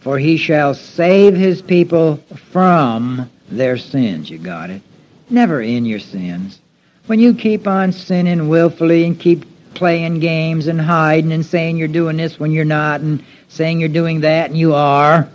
for 0.00 0.18
he 0.18 0.36
shall 0.36 0.74
save 0.74 1.34
his 1.34 1.62
people 1.62 2.18
from 2.52 3.30
their 3.48 3.78
sins. 3.78 4.28
You 4.28 4.36
got 4.36 4.68
it? 4.68 4.82
Never 5.30 5.62
in 5.62 5.86
your 5.86 5.98
sins. 5.98 6.60
When 7.06 7.18
you 7.18 7.32
keep 7.32 7.66
on 7.66 7.92
sinning 7.92 8.50
willfully 8.50 9.06
and 9.06 9.18
keep 9.18 9.46
playing 9.72 10.20
games 10.20 10.66
and 10.66 10.78
hiding 10.78 11.32
and 11.32 11.44
saying 11.44 11.78
you're 11.78 11.88
doing 11.88 12.18
this 12.18 12.38
when 12.38 12.52
you're 12.52 12.66
not 12.66 13.00
and 13.00 13.24
saying 13.48 13.80
you're 13.80 13.88
doing 13.88 14.20
that 14.20 14.50
and 14.50 14.58
you 14.58 14.74
are, 14.74 15.26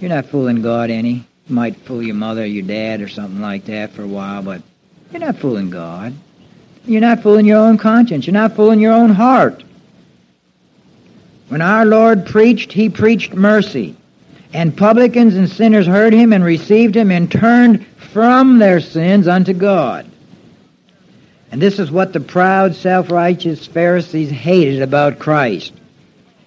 you're 0.00 0.08
not 0.08 0.24
fooling 0.24 0.62
God 0.62 0.88
any. 0.88 1.26
You 1.46 1.54
might 1.54 1.76
fool 1.76 2.02
your 2.02 2.14
mother 2.14 2.40
or 2.40 2.46
your 2.46 2.66
dad 2.66 3.02
or 3.02 3.08
something 3.08 3.42
like 3.42 3.66
that 3.66 3.90
for 3.90 4.02
a 4.02 4.08
while, 4.08 4.42
but 4.42 4.62
you're 5.12 5.20
not 5.20 5.36
fooling 5.36 5.68
God. 5.68 6.14
You're 6.84 7.00
not 7.00 7.22
fooling 7.22 7.46
your 7.46 7.58
own 7.58 7.78
conscience. 7.78 8.26
You're 8.26 8.34
not 8.34 8.56
fooling 8.56 8.80
your 8.80 8.92
own 8.92 9.10
heart. 9.10 9.62
When 11.48 11.62
our 11.62 11.84
Lord 11.84 12.26
preached, 12.26 12.72
he 12.72 12.88
preached 12.88 13.34
mercy. 13.34 13.96
And 14.52 14.76
publicans 14.76 15.36
and 15.36 15.48
sinners 15.48 15.86
heard 15.86 16.12
him 16.12 16.32
and 16.32 16.44
received 16.44 16.96
him 16.96 17.10
and 17.10 17.30
turned 17.30 17.86
from 18.12 18.58
their 18.58 18.80
sins 18.80 19.28
unto 19.28 19.52
God. 19.52 20.10
And 21.52 21.60
this 21.60 21.78
is 21.78 21.90
what 21.90 22.12
the 22.12 22.20
proud, 22.20 22.74
self-righteous 22.74 23.66
Pharisees 23.66 24.30
hated 24.30 24.82
about 24.82 25.18
Christ. 25.18 25.72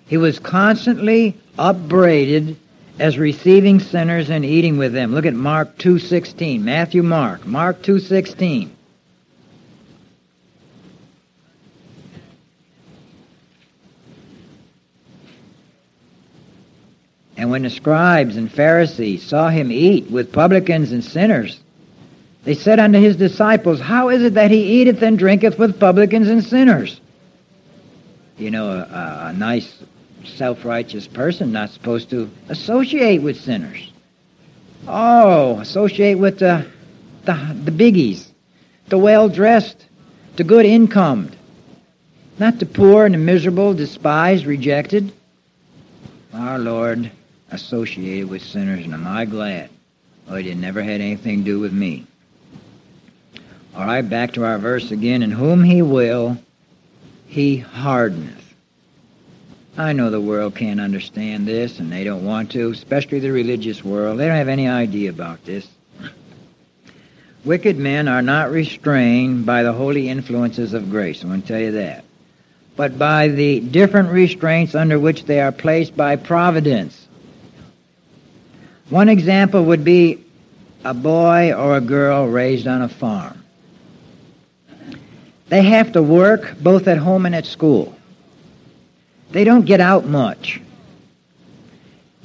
He 0.07 0.17
was 0.17 0.39
constantly 0.39 1.37
upbraided 1.57 2.57
as 2.99 3.17
receiving 3.17 3.79
sinners 3.79 4.29
and 4.29 4.45
eating 4.45 4.77
with 4.77 4.93
them. 4.93 5.13
Look 5.13 5.25
at 5.25 5.33
Mark 5.33 5.77
2.16. 5.77 6.61
Matthew 6.61 7.03
Mark. 7.03 7.45
Mark 7.45 7.81
2.16. 7.81 8.69
And 17.43 17.51
when 17.51 17.63
the 17.63 17.69
scribes 17.69 18.37
and 18.37 18.49
Pharisees 18.49 19.21
saw 19.21 19.49
him 19.49 19.69
eat 19.69 20.09
with 20.09 20.31
publicans 20.31 20.93
and 20.93 21.03
sinners, 21.03 21.59
they 22.45 22.53
said 22.53 22.79
unto 22.79 23.01
his 23.01 23.17
disciples, 23.17 23.81
How 23.81 24.07
is 24.07 24.23
it 24.23 24.35
that 24.35 24.49
he 24.49 24.79
eateth 24.79 25.01
and 25.01 25.19
drinketh 25.19 25.59
with 25.59 25.77
publicans 25.77 26.29
and 26.29 26.41
sinners? 26.41 27.01
You 28.37 28.49
know, 28.49 28.69
a, 28.69 29.25
a 29.25 29.33
nice, 29.33 29.77
self-righteous 30.23 31.07
person 31.07 31.51
not 31.51 31.71
supposed 31.71 32.11
to 32.11 32.31
associate 32.47 33.21
with 33.21 33.41
sinners. 33.41 33.91
Oh, 34.87 35.59
associate 35.59 36.17
with 36.17 36.39
the, 36.39 36.65
the, 37.25 37.33
the 37.65 37.71
biggies, 37.71 38.25
the 38.87 38.97
well-dressed, 38.97 39.85
the 40.37 40.45
good 40.45 40.65
incomed, 40.65 41.35
not 42.39 42.59
the 42.59 42.65
poor 42.65 43.05
and 43.05 43.13
the 43.13 43.19
miserable, 43.19 43.73
despised, 43.73 44.45
rejected. 44.45 45.11
Our 46.33 46.57
Lord 46.57 47.11
associated 47.53 48.29
with 48.29 48.41
sinners, 48.41 48.83
and 48.83 48.93
am 48.93 49.07
I 49.07 49.25
glad? 49.25 49.69
Oh, 50.27 50.35
it 50.35 50.57
never 50.57 50.81
had 50.81 51.01
anything 51.01 51.39
to 51.39 51.43
do 51.43 51.59
with 51.59 51.71
me. 51.71 52.05
All 53.75 53.85
right, 53.85 54.01
back 54.01 54.33
to 54.33 54.45
our 54.45 54.57
verse 54.57 54.91
again. 54.91 55.23
And 55.23 55.33
whom 55.33 55.63
he 55.63 55.81
will, 55.81 56.37
he 57.27 57.57
hardeneth. 57.57 58.53
I 59.77 59.93
know 59.93 60.09
the 60.09 60.21
world 60.21 60.55
can't 60.55 60.79
understand 60.79 61.47
this, 61.47 61.79
and 61.79 61.91
they 61.91 62.03
don't 62.03 62.25
want 62.25 62.51
to, 62.51 62.69
especially 62.71 63.19
the 63.19 63.31
religious 63.31 63.83
world. 63.83 64.19
They 64.19 64.27
don't 64.27 64.37
have 64.37 64.47
any 64.47 64.67
idea 64.67 65.09
about 65.09 65.43
this. 65.45 65.67
Wicked 67.43 67.77
men 67.77 68.07
are 68.07 68.21
not 68.21 68.51
restrained 68.51 69.45
by 69.45 69.63
the 69.63 69.73
holy 69.73 70.09
influences 70.09 70.73
of 70.73 70.89
grace. 70.89 71.23
I 71.23 71.27
want 71.27 71.45
to 71.45 71.53
tell 71.53 71.61
you 71.61 71.71
that. 71.71 72.05
But 72.75 72.97
by 72.97 73.27
the 73.27 73.59
different 73.59 74.09
restraints 74.09 74.75
under 74.75 74.99
which 74.99 75.25
they 75.25 75.41
are 75.41 75.51
placed 75.51 75.97
by 75.97 76.15
providence. 76.15 77.02
One 78.93 79.09
example 79.09 79.65
would 79.65 79.83
be 79.83 80.23
a 80.85 80.93
boy 80.93 81.51
or 81.51 81.77
a 81.77 81.81
girl 81.81 82.27
raised 82.27 82.67
on 82.67 82.83
a 82.83 82.87
farm. 82.87 83.43
They 85.49 85.63
have 85.63 85.93
to 85.93 86.03
work 86.03 86.59
both 86.61 86.87
at 86.87 86.99
home 86.99 87.25
and 87.25 87.33
at 87.33 87.47
school. 87.47 87.97
They 89.31 89.45
don't 89.45 89.65
get 89.65 89.81
out 89.81 90.05
much. 90.05 90.61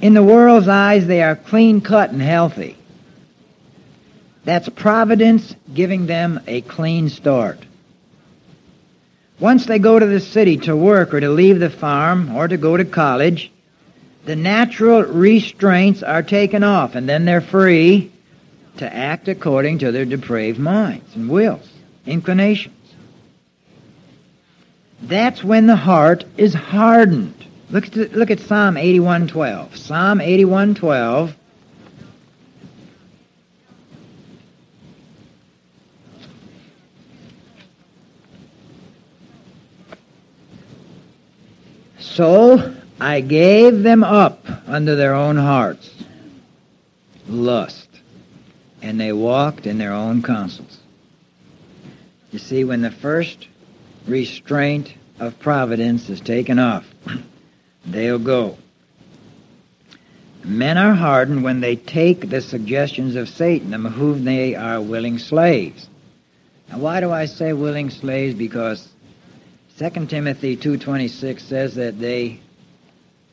In 0.03 0.13
the 0.13 0.23
world's 0.23 0.69
eyes, 0.69 1.07
they 1.07 1.23
are 1.23 1.37
clean 1.37 1.81
cut 1.81 2.11
and 2.11 2.21
healthy. 2.21 2.77
That's 4.45 4.69
providence 4.69 5.57
giving 5.73 6.05
them 6.05 6.39
a 6.47 6.61
clean 6.61 7.09
start. 7.09 7.65
Once 9.41 9.65
they 9.65 9.79
go 9.79 9.99
to 9.99 10.05
the 10.05 10.21
city 10.21 10.59
to 10.59 10.77
work 10.77 11.15
or 11.15 11.21
to 11.21 11.31
leave 11.31 11.61
the 11.61 11.71
farm 11.71 12.37
or 12.37 12.47
to 12.47 12.59
go 12.59 12.77
to 12.77 12.85
college, 12.85 13.51
the 14.25 14.37
natural 14.37 15.03
restraints 15.03 16.03
are 16.03 16.23
taken 16.23 16.63
off, 16.63 16.95
and 16.95 17.09
then 17.09 17.25
they're 17.25 17.41
free 17.41 18.13
to 18.77 18.95
act 18.95 19.29
according 19.29 19.79
to 19.79 19.93
their 19.93 20.05
depraved 20.05 20.59
minds 20.59 21.15
and 21.15 21.29
wills, 21.29 21.69
inclinations. 22.07 22.75
That's 25.03 25.45
when 25.45 25.67
the 25.67 25.77
heart 25.77 26.25
is 26.37 26.55
hardened. 26.55 27.35
Look 27.71 27.97
at, 27.97 28.13
look 28.13 28.31
at 28.31 28.41
Psalm 28.41 28.75
81.12. 28.75 29.77
Psalm 29.77 30.19
81.12 30.19 31.35
So 42.19 42.75
I 43.01 43.21
gave 43.21 43.83
them 43.83 44.03
up 44.03 44.45
unto 44.67 44.97
their 44.97 45.15
own 45.15 45.37
hearts, 45.37 45.95
lust, 47.29 47.89
and 48.83 49.01
they 49.01 49.13
walked 49.13 49.67
in 49.67 49.79
their 49.79 49.93
own 49.93 50.23
counsels. 50.23 50.79
You 52.33 52.41
see, 52.41 52.65
when 52.65 52.83
the 52.83 52.91
first 52.91 53.47
restraint 54.07 54.95
of 55.21 55.39
providence 55.39 56.11
is 56.11 56.21
taken 56.21 56.59
off, 56.59 56.85
they'll 57.87 58.19
go. 58.19 58.59
Men 60.45 60.77
are 60.77 60.95
hardened 60.95 61.45
when 61.45 61.61
they 61.61 61.77
take 61.77 62.29
the 62.29 62.41
suggestions 62.41 63.15
of 63.15 63.29
Satan, 63.29 63.75
of 63.75 63.93
whom 63.93 64.25
they 64.25 64.55
are 64.57 64.81
willing 64.81 65.19
slaves. 65.19 65.89
Now, 66.69 66.79
why 66.79 67.01
do 67.01 67.13
I 67.13 67.27
say 67.27 67.53
willing 67.53 67.91
slaves? 67.91 68.35
Because 68.35 68.89
2 69.79 70.07
Timothy 70.07 70.57
2.26 70.57 71.41
says 71.41 71.75
that 71.77 71.99
they 71.99 72.41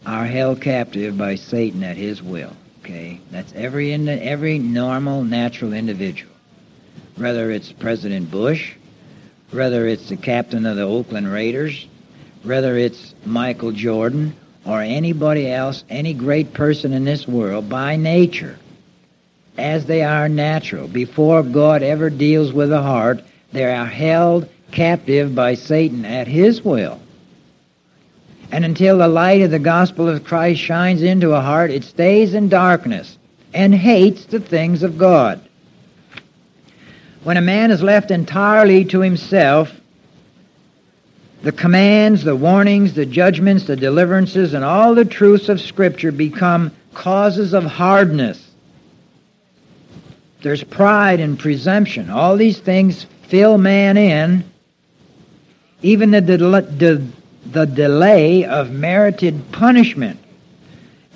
are 0.05 0.25
held 0.25 0.61
captive 0.61 1.17
by 1.17 1.35
Satan 1.35 1.83
at 1.83 1.97
his 1.97 2.21
will. 2.21 2.51
Okay, 2.81 3.19
that's 3.31 3.51
every 3.53 3.93
every 3.93 4.59
normal, 4.59 5.23
natural 5.23 5.73
individual. 5.73 6.31
Whether 7.15 7.49
it's 7.49 7.71
President 7.71 8.29
Bush, 8.29 8.73
whether 9.51 9.87
it's 9.87 10.09
the 10.09 10.17
captain 10.17 10.65
of 10.65 10.75
the 10.75 10.83
Oakland 10.83 11.31
Raiders, 11.31 11.87
whether 12.43 12.77
it's 12.77 13.15
Michael 13.25 13.71
Jordan, 13.71 14.35
or 14.65 14.81
anybody 14.81 15.51
else, 15.51 15.83
any 15.89 16.13
great 16.13 16.53
person 16.53 16.93
in 16.93 17.05
this 17.05 17.27
world, 17.27 17.69
by 17.69 17.95
nature, 17.95 18.57
as 19.57 19.85
they 19.85 20.03
are 20.03 20.27
natural, 20.27 20.87
before 20.87 21.41
God 21.41 21.81
ever 21.81 22.09
deals 22.09 22.51
with 22.51 22.69
the 22.69 22.81
heart, 22.81 23.23
they 23.51 23.63
are 23.63 23.85
held 23.85 24.49
captive 24.71 25.33
by 25.33 25.55
Satan 25.55 26.05
at 26.05 26.27
his 26.27 26.61
will. 26.63 26.99
And 28.51 28.63
until 28.63 28.99
the 28.99 29.07
light 29.07 29.41
of 29.41 29.51
the 29.51 29.59
gospel 29.59 30.07
of 30.07 30.23
Christ 30.23 30.61
shines 30.61 31.01
into 31.01 31.33
a 31.33 31.41
heart, 31.41 31.71
it 31.71 31.83
stays 31.83 32.33
in 32.33 32.49
darkness 32.49 33.17
and 33.53 33.73
hates 33.73 34.25
the 34.25 34.39
things 34.39 34.83
of 34.83 34.97
God. 34.97 35.41
When 37.23 37.37
a 37.37 37.41
man 37.41 37.71
is 37.71 37.81
left 37.81 38.11
entirely 38.11 38.85
to 38.85 38.99
himself, 38.99 39.73
the 41.41 41.51
commands, 41.51 42.23
the 42.23 42.35
warnings, 42.35 42.93
the 42.93 43.05
judgments, 43.05 43.65
the 43.65 43.75
deliverances, 43.75 44.53
and 44.53 44.63
all 44.63 44.95
the 44.95 45.05
truths 45.05 45.49
of 45.49 45.61
Scripture 45.61 46.11
become 46.11 46.71
causes 46.93 47.53
of 47.53 47.63
hardness. 47.63 48.41
There's 50.41 50.63
pride 50.63 51.19
and 51.19 51.39
presumption. 51.39 52.09
All 52.09 52.37
these 52.37 52.59
things 52.59 53.05
fill 53.27 53.57
man 53.57 53.97
in. 53.97 54.43
Even 55.81 56.11
the, 56.11 56.21
the, 56.21 57.07
the 57.45 57.65
delay 57.65 58.45
of 58.45 58.71
merited 58.71 59.51
punishment 59.51 60.19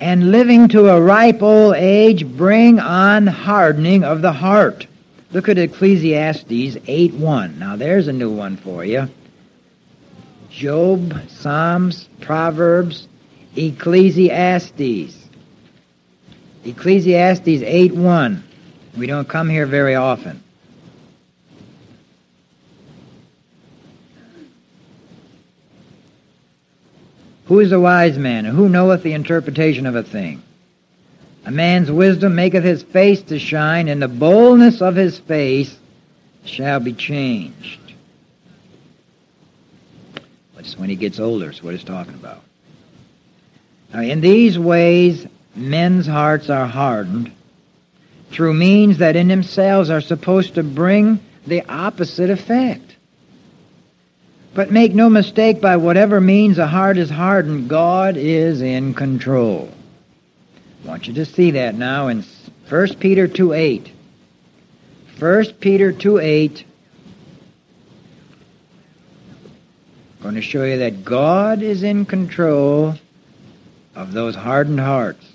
and 0.00 0.32
living 0.32 0.68
to 0.68 0.88
a 0.88 1.00
ripe 1.00 1.42
old 1.42 1.74
age 1.74 2.26
bring 2.26 2.78
on 2.80 3.26
hardening 3.26 4.02
of 4.02 4.22
the 4.22 4.32
heart. 4.32 4.86
Look 5.32 5.48
at 5.48 5.58
Ecclesiastes 5.58 6.48
8.1. 6.48 7.58
Now 7.58 7.76
there's 7.76 8.08
a 8.08 8.12
new 8.12 8.30
one 8.30 8.56
for 8.56 8.84
you. 8.84 9.08
Job, 10.50 11.14
Psalms, 11.28 12.08
Proverbs, 12.20 13.08
Ecclesiastes. 13.56 15.16
Ecclesiastes 16.64 17.46
8.1. 17.46 18.42
We 18.96 19.06
don't 19.06 19.28
come 19.28 19.48
here 19.48 19.66
very 19.66 19.94
often. 19.94 20.42
Who 27.50 27.58
is 27.58 27.72
a 27.72 27.80
wise 27.80 28.16
man, 28.16 28.46
and 28.46 28.56
who 28.56 28.68
knoweth 28.68 29.02
the 29.02 29.12
interpretation 29.12 29.84
of 29.84 29.96
a 29.96 30.04
thing? 30.04 30.40
A 31.44 31.50
man's 31.50 31.90
wisdom 31.90 32.36
maketh 32.36 32.62
his 32.62 32.84
face 32.84 33.22
to 33.22 33.40
shine, 33.40 33.88
and 33.88 34.00
the 34.00 34.06
boldness 34.06 34.80
of 34.80 34.94
his 34.94 35.18
face 35.18 35.76
shall 36.44 36.78
be 36.78 36.92
changed. 36.92 37.80
That's 40.54 40.78
when 40.78 40.90
he 40.90 40.94
gets 40.94 41.18
older, 41.18 41.50
is 41.50 41.60
what 41.60 41.74
he's 41.74 41.82
talking 41.82 42.14
about. 42.14 42.40
Now, 43.92 44.02
in 44.02 44.20
these 44.20 44.56
ways, 44.56 45.26
men's 45.56 46.06
hearts 46.06 46.50
are 46.50 46.68
hardened 46.68 47.32
through 48.30 48.54
means 48.54 48.98
that 48.98 49.16
in 49.16 49.26
themselves 49.26 49.90
are 49.90 50.00
supposed 50.00 50.54
to 50.54 50.62
bring 50.62 51.18
the 51.48 51.68
opposite 51.68 52.30
effect. 52.30 52.89
But 54.52 54.72
make 54.72 54.94
no 54.94 55.08
mistake, 55.08 55.60
by 55.60 55.76
whatever 55.76 56.20
means 56.20 56.58
a 56.58 56.66
heart 56.66 56.98
is 56.98 57.08
hardened, 57.08 57.68
God 57.68 58.16
is 58.16 58.62
in 58.62 58.94
control. 58.94 59.70
I 60.84 60.88
want 60.88 61.06
you 61.06 61.14
to 61.14 61.24
see 61.24 61.52
that 61.52 61.76
now 61.76 62.08
in 62.08 62.24
1 62.68 62.94
Peter 62.96 63.28
2 63.28 63.52
8. 63.52 63.92
1 65.18 65.44
Peter 65.60 65.92
2 65.92 66.18
8. 66.18 66.64
I'm 70.16 70.22
going 70.22 70.34
to 70.34 70.42
show 70.42 70.64
you 70.64 70.78
that 70.78 71.04
God 71.04 71.62
is 71.62 71.82
in 71.82 72.04
control 72.04 72.94
of 73.94 74.12
those 74.12 74.34
hardened 74.34 74.80
hearts. 74.80 75.26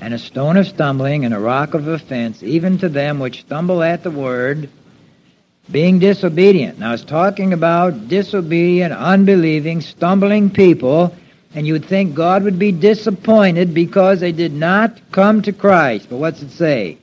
And 0.00 0.14
a 0.14 0.18
stone 0.18 0.56
of 0.56 0.66
stumbling 0.66 1.24
and 1.24 1.34
a 1.34 1.38
rock 1.38 1.74
of 1.74 1.88
offense, 1.88 2.42
even 2.42 2.78
to 2.78 2.88
them 2.88 3.18
which 3.18 3.40
stumble 3.40 3.82
at 3.82 4.02
the 4.02 4.10
word, 4.10 4.68
being 5.70 5.98
disobedient. 5.98 6.78
Now, 6.78 6.92
it's 6.92 7.04
talking 7.04 7.52
about 7.52 8.08
disobedient, 8.08 8.92
unbelieving, 8.92 9.80
stumbling 9.80 10.50
people, 10.50 11.14
and 11.54 11.66
you'd 11.66 11.86
think 11.86 12.14
God 12.14 12.42
would 12.42 12.58
be 12.58 12.72
disappointed 12.72 13.72
because 13.72 14.20
they 14.20 14.32
did 14.32 14.52
not 14.52 15.00
come 15.12 15.42
to 15.42 15.52
Christ. 15.52 16.08
But 16.10 16.16
what's 16.16 16.42
it 16.42 16.50
say? 16.50 16.98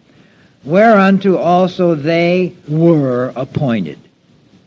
Whereunto 0.63 1.37
also 1.37 1.95
they 1.95 2.55
were 2.67 3.33
appointed. 3.35 3.97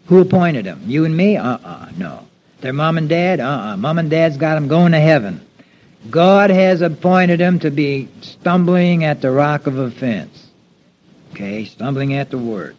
Who 0.07 0.20
appointed 0.20 0.64
them? 0.64 0.83
You 0.87 1.04
and 1.04 1.16
me? 1.16 1.37
Uh-uh, 1.37 1.90
no. 1.96 2.26
Their 2.61 2.72
mom 2.72 2.98
and 2.98 3.09
dad? 3.09 3.40
Uh-uh. 3.40 3.76
Mom 3.76 3.98
and 3.98 4.11
dad's 4.11 4.37
got 4.37 4.54
them 4.54 4.68
going 4.68 4.92
to 4.92 5.00
heaven. 5.00 5.40
God 6.11 6.50
has 6.50 6.83
appointed 6.83 7.40
them 7.40 7.59
to 7.61 7.70
be 7.70 8.09
stumbling 8.20 9.04
at 9.04 9.20
the 9.20 9.30
rock 9.30 9.66
of 9.66 9.78
offense. 9.78 10.50
Okay, 11.33 11.64
stumbling 11.64 12.14
at 12.14 12.30
the 12.30 12.38
word. 12.38 12.76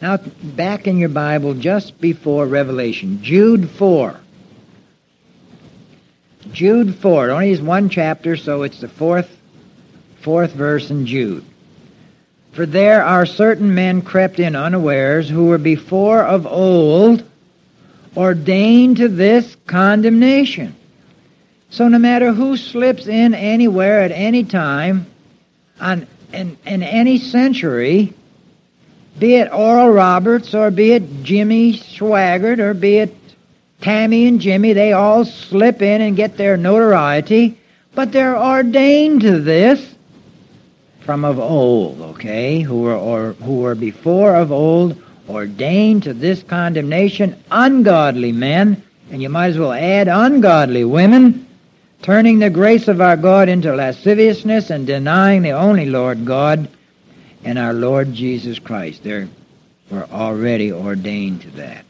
Now, 0.00 0.18
back 0.18 0.86
in 0.86 0.98
your 0.98 1.08
Bible, 1.08 1.54
just 1.54 2.00
before 2.00 2.46
Revelation, 2.46 3.22
Jude 3.22 3.70
4. 3.70 4.20
Jude 6.52 6.94
4. 6.96 7.28
It 7.28 7.32
only 7.32 7.50
is 7.50 7.62
one 7.62 7.88
chapter, 7.88 8.36
so 8.36 8.62
it's 8.62 8.80
the 8.80 8.88
fourth, 8.88 9.34
fourth 10.20 10.52
verse 10.52 10.90
in 10.90 11.06
Jude. 11.06 11.44
For 12.52 12.66
there 12.66 13.04
are 13.04 13.26
certain 13.26 13.74
men 13.74 14.02
crept 14.02 14.38
in 14.38 14.54
unawares 14.54 15.28
who 15.28 15.46
were 15.46 15.58
before 15.58 16.22
of 16.22 16.46
old 16.46 17.22
ordained 18.16 18.98
to 18.98 19.08
this 19.08 19.56
condemnation. 19.66 20.74
So 21.70 21.88
no 21.88 21.98
matter 21.98 22.32
who 22.32 22.56
slips 22.56 23.06
in 23.06 23.34
anywhere 23.34 24.00
at 24.00 24.10
any 24.10 24.44
time, 24.44 25.06
on, 25.80 26.06
in, 26.32 26.56
in 26.64 26.82
any 26.82 27.18
century, 27.18 28.14
be 29.18 29.36
it 29.36 29.52
Oral 29.52 29.90
Roberts 29.90 30.54
or 30.54 30.70
be 30.70 30.92
it 30.92 31.22
Jimmy 31.22 31.74
Swaggart 31.74 32.58
or 32.58 32.74
be 32.74 32.98
it 32.98 33.14
Tammy 33.80 34.26
and 34.26 34.40
Jimmy, 34.40 34.72
they 34.72 34.92
all 34.92 35.24
slip 35.24 35.82
in 35.82 36.00
and 36.00 36.16
get 36.16 36.36
their 36.36 36.56
notoriety, 36.56 37.58
but 37.94 38.12
they're 38.12 38.36
ordained 38.36 39.20
to 39.22 39.40
this 39.40 39.94
from 41.00 41.24
of 41.24 41.38
old, 41.38 42.00
okay, 42.00 42.60
who 42.60 42.80
were 42.80 42.96
or 42.96 43.34
who 43.34 43.58
were 43.58 43.74
before 43.74 44.34
of 44.34 44.50
old 44.50 45.00
ordained 45.28 46.02
to 46.04 46.14
this 46.14 46.42
condemnation, 46.42 47.40
ungodly 47.50 48.32
men, 48.32 48.82
and 49.10 49.22
you 49.22 49.28
might 49.28 49.48
as 49.48 49.58
well 49.58 49.72
add 49.72 50.08
ungodly 50.08 50.84
women, 50.84 51.46
turning 52.02 52.38
the 52.38 52.50
grace 52.50 52.88
of 52.88 53.00
our 53.00 53.16
God 53.16 53.48
into 53.48 53.74
lasciviousness 53.74 54.70
and 54.70 54.86
denying 54.86 55.42
the 55.42 55.52
only 55.52 55.86
Lord 55.86 56.24
God 56.24 56.68
and 57.44 57.58
our 57.58 57.72
Lord 57.72 58.12
Jesus 58.12 58.58
Christ. 58.58 59.02
They 59.02 59.28
were 59.90 60.06
already 60.10 60.72
ordained 60.72 61.42
to 61.42 61.50
that. 61.52 61.84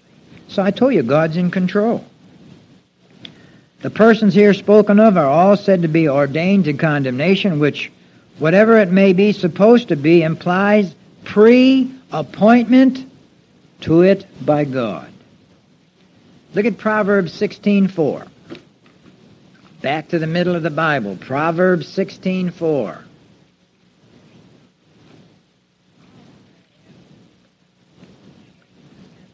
So 0.48 0.62
I 0.62 0.70
told 0.70 0.94
you, 0.94 1.02
God's 1.02 1.36
in 1.36 1.50
control. 1.50 2.04
The 3.80 3.90
persons 3.90 4.34
here 4.34 4.54
spoken 4.54 4.98
of 5.00 5.16
are 5.16 5.26
all 5.26 5.56
said 5.56 5.82
to 5.82 5.88
be 5.88 6.08
ordained 6.08 6.64
to 6.64 6.72
condemnation, 6.72 7.58
which, 7.58 7.90
whatever 8.38 8.78
it 8.78 8.90
may 8.90 9.12
be 9.12 9.32
supposed 9.32 9.88
to 9.88 9.96
be, 9.96 10.22
implies 10.22 10.94
pre-appointment 11.24 13.04
to 13.82 14.02
it 14.02 14.26
by 14.44 14.64
God. 14.64 15.08
Look 16.54 16.64
at 16.64 16.78
Proverbs 16.78 17.32
16:4. 17.32 18.26
Back 19.82 20.08
to 20.08 20.18
the 20.18 20.26
middle 20.26 20.56
of 20.56 20.62
the 20.62 20.70
Bible, 20.70 21.16
Proverbs 21.16 21.86
16:4. 21.88 23.05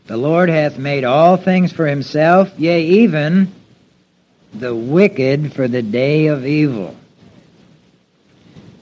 The 0.07 0.17
Lord 0.17 0.49
hath 0.49 0.79
made 0.79 1.05
all 1.05 1.37
things 1.37 1.73
for 1.73 1.87
himself, 1.87 2.51
yea, 2.59 2.83
even 2.83 3.53
the 4.53 4.75
wicked 4.75 5.53
for 5.53 5.69
the 5.69 5.83
day 5.83 6.27
of 6.27 6.45
evil. 6.45 6.97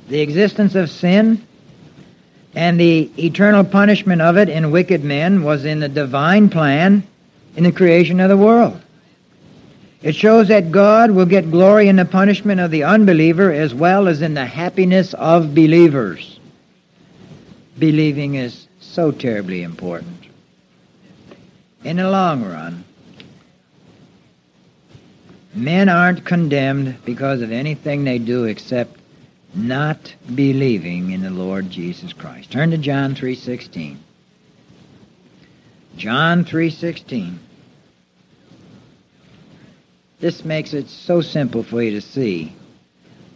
The 0.09 0.21
existence 0.21 0.75
of 0.75 0.91
sin 0.91 1.47
and 2.55 2.81
the 2.81 3.11
eternal 3.19 3.65
punishment 3.65 4.23
of 4.23 4.37
it 4.39 4.49
in 4.49 4.71
wicked 4.71 5.05
men 5.05 5.45
was 5.45 5.65
in 5.65 5.81
the 5.81 5.89
divine 5.89 6.49
plan 6.49 7.05
in 7.55 7.65
the 7.65 7.73
creation 7.73 8.19
of 8.19 8.31
the 8.31 8.37
world. 8.37 8.81
It 10.03 10.15
shows 10.15 10.49
that 10.49 10.73
God 10.73 11.11
will 11.11 11.27
get 11.27 11.51
glory 11.51 11.89
in 11.89 11.97
the 11.97 12.07
punishment 12.07 12.61
of 12.61 12.71
the 12.71 12.85
unbeliever 12.85 13.53
as 13.53 13.75
well 13.75 14.09
as 14.09 14.23
in 14.23 14.33
the 14.33 14.47
happiness 14.47 15.13
of 15.15 15.55
believers. 15.55 16.41
Believing 17.79 18.37
is 18.37 18.67
so 18.81 19.13
terribly 19.13 19.63
important 19.63 20.30
in 21.85 21.97
the 21.97 22.11
long 22.11 22.45
run, 22.45 22.85
men 25.55 25.89
aren't 25.89 26.25
condemned 26.25 26.97
because 27.05 27.43
of 27.43 27.51
anything 27.51 28.05
they 28.05 28.19
do 28.19 28.45
except 28.45 28.97
not 29.55 30.15
believing 30.35 31.11
in 31.11 31.23
the 31.23 31.31
Lord 31.31 31.71
Jesus 31.71 32.13
Christ. 32.13 32.51
Turn 32.51 32.71
to 32.71 32.79
John 32.79 33.15
3:16. 33.15 33.99
John 35.97 36.45
3:16. 36.45 37.39
This 40.21 40.45
makes 40.45 40.75
it 40.75 40.89
so 40.89 41.23
simple 41.23 41.63
for 41.63 41.83
you 41.83 41.93
to 41.93 42.01
see 42.01 42.53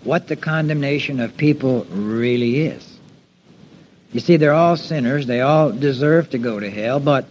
what 0.05 0.29
the 0.29 0.37
condemnation 0.37 1.19
of 1.19 1.37
people 1.37 1.87
really 1.91 2.61
is. 2.61 2.87
You 4.13 4.21
see, 4.21 4.37
they're 4.37 4.53
all 4.53 4.77
sinners. 4.77 5.27
They 5.27 5.41
all 5.41 5.73
deserve 5.73 6.31
to 6.31 6.39
go 6.39 6.61
to 6.61 6.71
hell, 6.71 7.01
but 7.01 7.27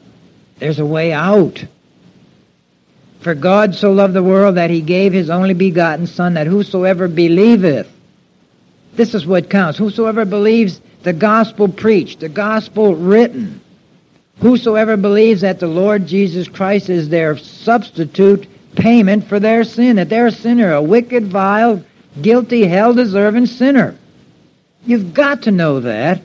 there's 0.60 0.80
a 0.80 0.86
way 0.86 1.12
out. 1.14 1.66
For 3.22 3.36
God 3.36 3.76
so 3.76 3.94
loved 3.94 4.14
the 4.14 4.24
world 4.24 4.56
that 4.56 4.70
he 4.70 4.82
gave 4.82 5.14
his 5.14 5.30
only 5.30 5.54
begotten 5.54 6.08
Son, 6.08 6.34
that 6.34 6.48
whosoever 6.48 7.08
believeth, 7.08 7.90
this 8.96 9.16
is 9.16 9.26
what 9.26 9.50
counts, 9.50 9.78
whosoever 9.78 10.26
believes 10.26 10.82
the 11.04 11.14
gospel 11.14 11.68
preached, 11.68 12.20
the 12.20 12.30
gospel 12.30 12.96
written, 12.96 13.62
whosoever 14.40 14.98
believes 14.98 15.42
that 15.42 15.60
the 15.60 15.68
Lord 15.68 16.06
Jesus 16.06 16.48
Christ 16.48 16.90
is 16.90 17.10
their 17.10 17.38
substitute 17.38 18.48
payment 18.76 19.28
for 19.28 19.40
their 19.40 19.64
sin, 19.64 19.96
that 19.96 20.10
they're 20.10 20.28
a 20.28 20.32
sinner, 20.32 20.74
a 20.74 20.82
wicked, 20.82 21.26
vile, 21.26 21.84
guilty, 22.22 22.66
hell-deserving 22.66 23.46
sinner. 23.46 23.96
You've 24.86 25.14
got 25.14 25.44
to 25.44 25.52
know 25.52 25.80
that, 25.80 26.22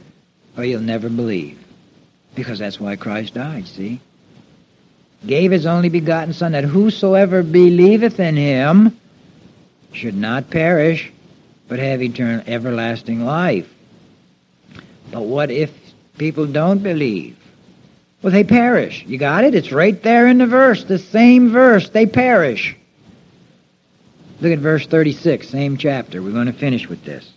or 0.56 0.64
you'll 0.64 0.80
never 0.80 1.08
believe. 1.08 1.58
Because 2.34 2.58
that's 2.58 2.80
why 2.80 2.96
Christ 2.96 3.34
died, 3.34 3.66
see? 3.68 4.00
Gave 5.26 5.50
his 5.50 5.66
only 5.66 5.88
begotten 5.88 6.32
Son, 6.32 6.52
that 6.52 6.64
whosoever 6.64 7.42
believeth 7.42 8.20
in 8.20 8.36
him 8.36 8.98
should 9.92 10.16
not 10.16 10.50
perish, 10.50 11.12
but 11.66 11.78
have 11.78 12.02
eternal 12.02 12.42
everlasting 12.46 13.24
life. 13.24 13.68
But 15.10 15.22
what 15.22 15.50
if 15.50 15.70
people 16.16 16.46
don't 16.46 16.82
believe? 16.82 17.36
Well, 18.22 18.32
they 18.32 18.44
perish. 18.44 19.04
You 19.06 19.18
got 19.18 19.44
it? 19.44 19.54
It's 19.54 19.72
right 19.72 20.00
there 20.02 20.26
in 20.26 20.38
the 20.38 20.46
verse, 20.46 20.84
the 20.84 20.98
same 20.98 21.50
verse. 21.50 21.88
They 21.88 22.06
perish. 22.06 22.76
Look 24.40 24.52
at 24.52 24.58
verse 24.58 24.86
36, 24.86 25.48
same 25.48 25.76
chapter. 25.76 26.22
We're 26.22 26.32
going 26.32 26.46
to 26.46 26.52
finish 26.52 26.88
with 26.88 27.04
this. 27.04 27.32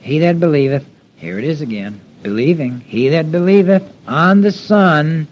He 0.00 0.18
that 0.20 0.38
believeth, 0.38 0.86
here 1.16 1.38
it 1.38 1.44
is 1.44 1.60
again, 1.60 2.00
believing, 2.24 2.80
he 2.80 3.10
that 3.10 3.30
believeth 3.30 3.88
on 4.08 4.40
the 4.40 4.50
Son 4.50 5.28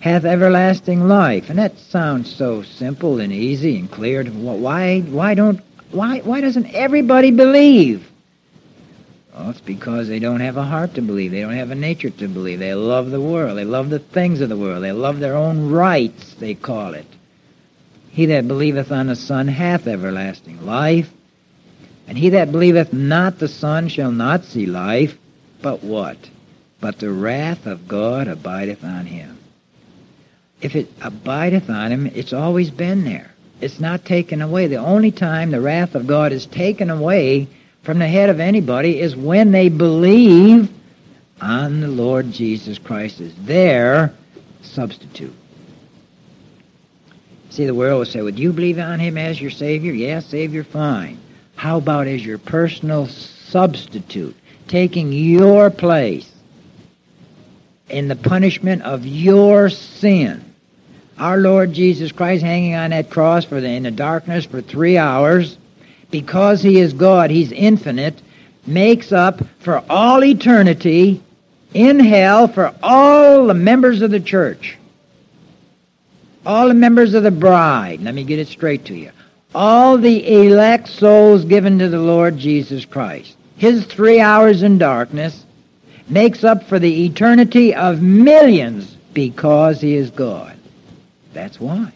hath 0.00 0.26
everlasting 0.26 1.08
life. 1.08 1.48
And 1.48 1.58
that 1.58 1.78
sounds 1.78 2.34
so 2.34 2.62
simple 2.62 3.20
and 3.20 3.32
easy 3.32 3.78
and 3.78 3.90
clear. 3.90 4.22
Why, 4.24 5.00
why 5.00 5.34
don't, 5.34 5.60
why, 5.92 6.18
why 6.18 6.42
doesn't 6.42 6.74
everybody 6.74 7.30
believe? 7.30 8.06
Well, 9.32 9.50
it's 9.50 9.60
because 9.60 10.08
they 10.08 10.18
don't 10.18 10.40
have 10.40 10.56
a 10.56 10.64
heart 10.64 10.94
to 10.94 11.02
believe. 11.02 11.30
They 11.30 11.40
don't 11.40 11.52
have 11.52 11.70
a 11.70 11.76
nature 11.76 12.10
to 12.10 12.28
believe. 12.28 12.58
They 12.58 12.74
love 12.74 13.10
the 13.10 13.20
world. 13.20 13.56
They 13.56 13.64
love 13.64 13.88
the 13.88 14.00
things 14.00 14.40
of 14.40 14.48
the 14.48 14.56
world. 14.56 14.82
They 14.82 14.92
love 14.92 15.20
their 15.20 15.36
own 15.36 15.70
rights, 15.70 16.34
they 16.34 16.54
call 16.54 16.94
it. 16.94 17.06
He 18.10 18.26
that 18.26 18.48
believeth 18.48 18.90
on 18.90 19.06
the 19.06 19.16
Son 19.16 19.46
hath 19.46 19.86
everlasting 19.86 20.66
life. 20.66 21.08
And 22.08 22.18
he 22.18 22.30
that 22.30 22.50
believeth 22.50 22.92
not 22.92 23.38
the 23.38 23.46
Son 23.46 23.86
shall 23.86 24.10
not 24.10 24.44
see 24.44 24.66
life, 24.66 25.16
but 25.62 25.82
what? 25.82 26.18
But 26.80 26.98
the 26.98 27.12
wrath 27.12 27.66
of 27.66 27.86
God 27.86 28.28
abideth 28.28 28.84
on 28.84 29.06
him. 29.06 29.38
If 30.60 30.76
it 30.76 30.90
abideth 31.00 31.70
on 31.70 31.90
him, 31.92 32.06
it's 32.06 32.32
always 32.32 32.70
been 32.70 33.04
there. 33.04 33.30
It's 33.60 33.80
not 33.80 34.04
taken 34.04 34.40
away. 34.40 34.66
The 34.66 34.76
only 34.76 35.10
time 35.10 35.50
the 35.50 35.60
wrath 35.60 35.94
of 35.94 36.06
God 36.06 36.32
is 36.32 36.46
taken 36.46 36.90
away 36.90 37.48
from 37.82 37.98
the 37.98 38.08
head 38.08 38.30
of 38.30 38.40
anybody 38.40 39.00
is 39.00 39.16
when 39.16 39.52
they 39.52 39.68
believe 39.68 40.70
on 41.40 41.80
the 41.80 41.88
Lord 41.88 42.30
Jesus 42.30 42.78
Christ 42.78 43.20
as 43.20 43.34
their 43.36 44.12
substitute. 44.62 45.34
See, 47.50 47.66
the 47.66 47.74
world 47.74 47.98
will 47.98 48.06
say, 48.06 48.20
Would 48.20 48.38
you 48.38 48.52
believe 48.52 48.78
on 48.78 49.00
him 49.00 49.18
as 49.18 49.40
your 49.40 49.50
Savior? 49.50 49.92
Yes, 49.92 50.26
Savior, 50.26 50.62
fine. 50.62 51.18
How 51.56 51.78
about 51.78 52.06
as 52.06 52.24
your 52.24 52.38
personal 52.38 53.06
substitute, 53.06 54.36
taking 54.70 55.12
your 55.12 55.68
place 55.68 56.30
in 57.88 58.08
the 58.08 58.16
punishment 58.16 58.82
of 58.82 59.04
your 59.04 59.68
sin? 59.68 60.44
Our 61.18 61.36
Lord 61.36 61.74
Jesus 61.74 62.12
Christ 62.12 62.42
hanging 62.42 62.74
on 62.74 62.90
that 62.90 63.10
cross 63.10 63.44
for 63.44 63.60
the, 63.60 63.68
in 63.68 63.82
the 63.82 63.90
darkness 63.90 64.46
for 64.46 64.62
three 64.62 64.96
hours, 64.96 65.58
because 66.10 66.62
he 66.62 66.78
is 66.78 66.94
God, 66.94 67.30
he's 67.30 67.52
infinite, 67.52 68.22
makes 68.66 69.12
up 69.12 69.42
for 69.58 69.82
all 69.90 70.24
eternity 70.24 71.22
in 71.74 72.00
hell 72.00 72.48
for 72.48 72.74
all 72.82 73.46
the 73.46 73.54
members 73.54 74.02
of 74.02 74.10
the 74.10 74.20
church. 74.20 74.78
All 76.46 76.68
the 76.68 76.74
members 76.74 77.14
of 77.14 77.22
the 77.22 77.30
bride. 77.30 78.00
Let 78.00 78.14
me 78.14 78.24
get 78.24 78.38
it 78.38 78.48
straight 78.48 78.86
to 78.86 78.94
you. 78.94 79.10
All 79.54 79.98
the 79.98 80.46
elect 80.46 80.88
souls 80.88 81.44
given 81.44 81.78
to 81.80 81.88
the 81.88 81.98
Lord 81.98 82.38
Jesus 82.38 82.84
Christ. 82.84 83.36
His 83.60 83.84
three 83.84 84.20
hours 84.20 84.62
in 84.62 84.78
darkness 84.78 85.44
makes 86.08 86.44
up 86.44 86.64
for 86.64 86.78
the 86.78 87.04
eternity 87.04 87.74
of 87.74 88.00
millions 88.00 88.96
because 89.12 89.82
he 89.82 89.96
is 89.96 90.08
God. 90.10 90.56
That's 91.34 91.60
why. 91.60 91.92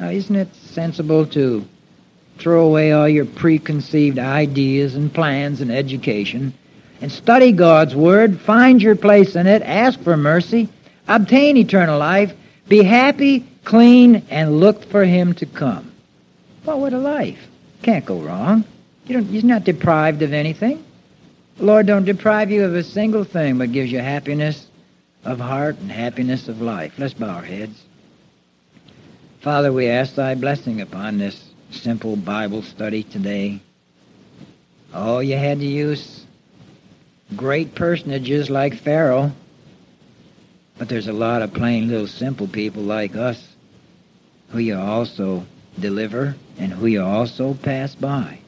Now, 0.00 0.08
isn't 0.08 0.34
it 0.34 0.54
sensible 0.54 1.26
to 1.26 1.66
throw 2.38 2.64
away 2.64 2.92
all 2.92 3.06
your 3.06 3.26
preconceived 3.26 4.18
ideas 4.18 4.94
and 4.94 5.12
plans 5.12 5.60
and 5.60 5.70
education 5.70 6.54
and 7.02 7.12
study 7.12 7.52
God's 7.52 7.94
Word, 7.94 8.40
find 8.40 8.80
your 8.80 8.96
place 8.96 9.36
in 9.36 9.46
it, 9.46 9.60
ask 9.60 10.00
for 10.00 10.16
mercy, 10.16 10.70
obtain 11.08 11.58
eternal 11.58 11.98
life, 11.98 12.32
be 12.68 12.82
happy, 12.82 13.46
clean, 13.64 14.24
and 14.30 14.60
look 14.60 14.82
for 14.84 15.04
Him 15.04 15.34
to 15.34 15.44
come. 15.44 15.92
What 16.64 16.94
a 16.94 16.98
life. 16.98 17.48
Can't 17.82 18.06
go 18.06 18.18
wrong. 18.18 18.64
You 19.06 19.14
don't, 19.14 19.30
you're 19.30 19.44
not 19.44 19.64
deprived 19.64 20.22
of 20.22 20.32
anything. 20.32 20.84
The 21.58 21.64
Lord 21.64 21.86
don't 21.86 22.04
deprive 22.04 22.50
you 22.50 22.64
of 22.64 22.74
a 22.74 22.82
single 22.82 23.24
thing, 23.24 23.58
but 23.58 23.72
gives 23.72 23.90
you 23.90 24.00
happiness 24.00 24.66
of 25.24 25.38
heart 25.38 25.76
and 25.78 25.90
happiness 25.90 26.48
of 26.48 26.60
life. 26.60 26.92
Let's 26.98 27.14
bow 27.14 27.28
our 27.28 27.42
heads. 27.42 27.80
Father, 29.40 29.72
we 29.72 29.88
ask 29.88 30.16
thy 30.16 30.34
blessing 30.34 30.80
upon 30.80 31.18
this 31.18 31.50
simple 31.70 32.16
Bible 32.16 32.62
study 32.62 33.04
today. 33.04 33.60
Oh, 34.92 35.20
you 35.20 35.36
had 35.36 35.60
to 35.60 35.66
use 35.66 36.24
great 37.36 37.74
personages 37.74 38.50
like 38.50 38.74
Pharaoh, 38.74 39.30
but 40.78 40.88
there's 40.88 41.08
a 41.08 41.12
lot 41.12 41.42
of 41.42 41.54
plain 41.54 41.88
little 41.88 42.06
simple 42.08 42.48
people 42.48 42.82
like 42.82 43.14
us 43.14 43.54
who 44.50 44.58
you 44.58 44.76
also 44.76 45.46
deliver 45.78 46.34
and 46.58 46.72
who 46.72 46.86
you 46.86 47.02
also 47.02 47.54
pass 47.54 47.94
by. 47.94 48.40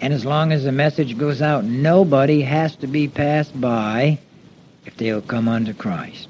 And 0.00 0.12
as 0.12 0.24
long 0.24 0.52
as 0.52 0.64
the 0.64 0.72
message 0.72 1.16
goes 1.16 1.40
out, 1.40 1.64
nobody 1.64 2.42
has 2.42 2.76
to 2.76 2.86
be 2.86 3.08
passed 3.08 3.58
by 3.58 4.18
if 4.84 4.96
they'll 4.96 5.22
come 5.22 5.48
unto 5.48 5.72
Christ. 5.72 6.28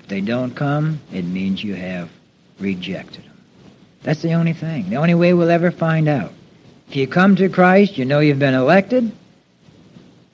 If 0.00 0.08
they 0.08 0.20
don't 0.20 0.54
come, 0.54 1.00
it 1.12 1.24
means 1.24 1.62
you 1.62 1.74
have 1.74 2.10
rejected 2.58 3.24
them. 3.24 3.40
That's 4.02 4.20
the 4.20 4.34
only 4.34 4.52
thing. 4.52 4.90
The 4.90 4.96
only 4.96 5.14
way 5.14 5.32
we'll 5.32 5.50
ever 5.50 5.70
find 5.70 6.08
out. 6.08 6.32
If 6.88 6.96
you 6.96 7.06
come 7.06 7.36
to 7.36 7.48
Christ, 7.48 7.96
you 7.96 8.04
know 8.04 8.20
you've 8.20 8.38
been 8.38 8.54
elected. 8.54 9.10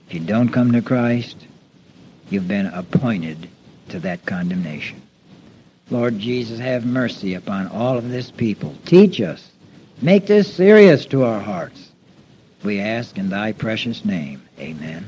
If 0.08 0.14
you 0.14 0.20
don't 0.20 0.48
come 0.48 0.72
to 0.72 0.82
Christ, 0.82 1.36
you've 2.30 2.48
been 2.48 2.66
appointed 2.66 3.48
to 3.90 4.00
that 4.00 4.26
condemnation. 4.26 5.00
Lord 5.90 6.18
Jesus, 6.18 6.58
have 6.58 6.84
mercy 6.84 7.34
upon 7.34 7.68
all 7.68 7.96
of 7.96 8.08
this 8.08 8.30
people. 8.30 8.74
Teach 8.86 9.20
us. 9.20 9.48
Make 10.02 10.26
this 10.26 10.52
serious 10.52 11.06
to 11.06 11.24
our 11.24 11.40
hearts. 11.40 11.89
We 12.62 12.80
ask 12.80 13.16
in 13.16 13.30
thy 13.30 13.52
precious 13.52 14.04
name. 14.04 14.42
Amen. 14.58 15.06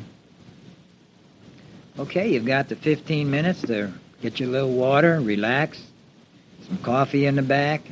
Okay, 1.99 2.33
you've 2.33 2.47
got 2.47 2.69
the 2.69 2.77
15 2.77 3.31
minutes 3.31 3.63
to 3.63 3.93
get 4.23 4.41
your 4.41 4.49
little 4.49 4.73
water, 4.73 5.21
relax, 5.21 5.83
some 6.67 6.79
coffee 6.79 7.27
in 7.27 7.37
the 7.37 7.43
back. 7.43 7.83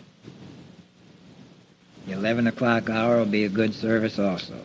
The 2.07 2.13
11 2.13 2.47
o'clock 2.47 2.89
hour 2.89 3.19
will 3.19 3.27
be 3.27 3.45
a 3.45 3.51
good 3.51 3.75
service 3.75 4.19
also. 4.19 4.57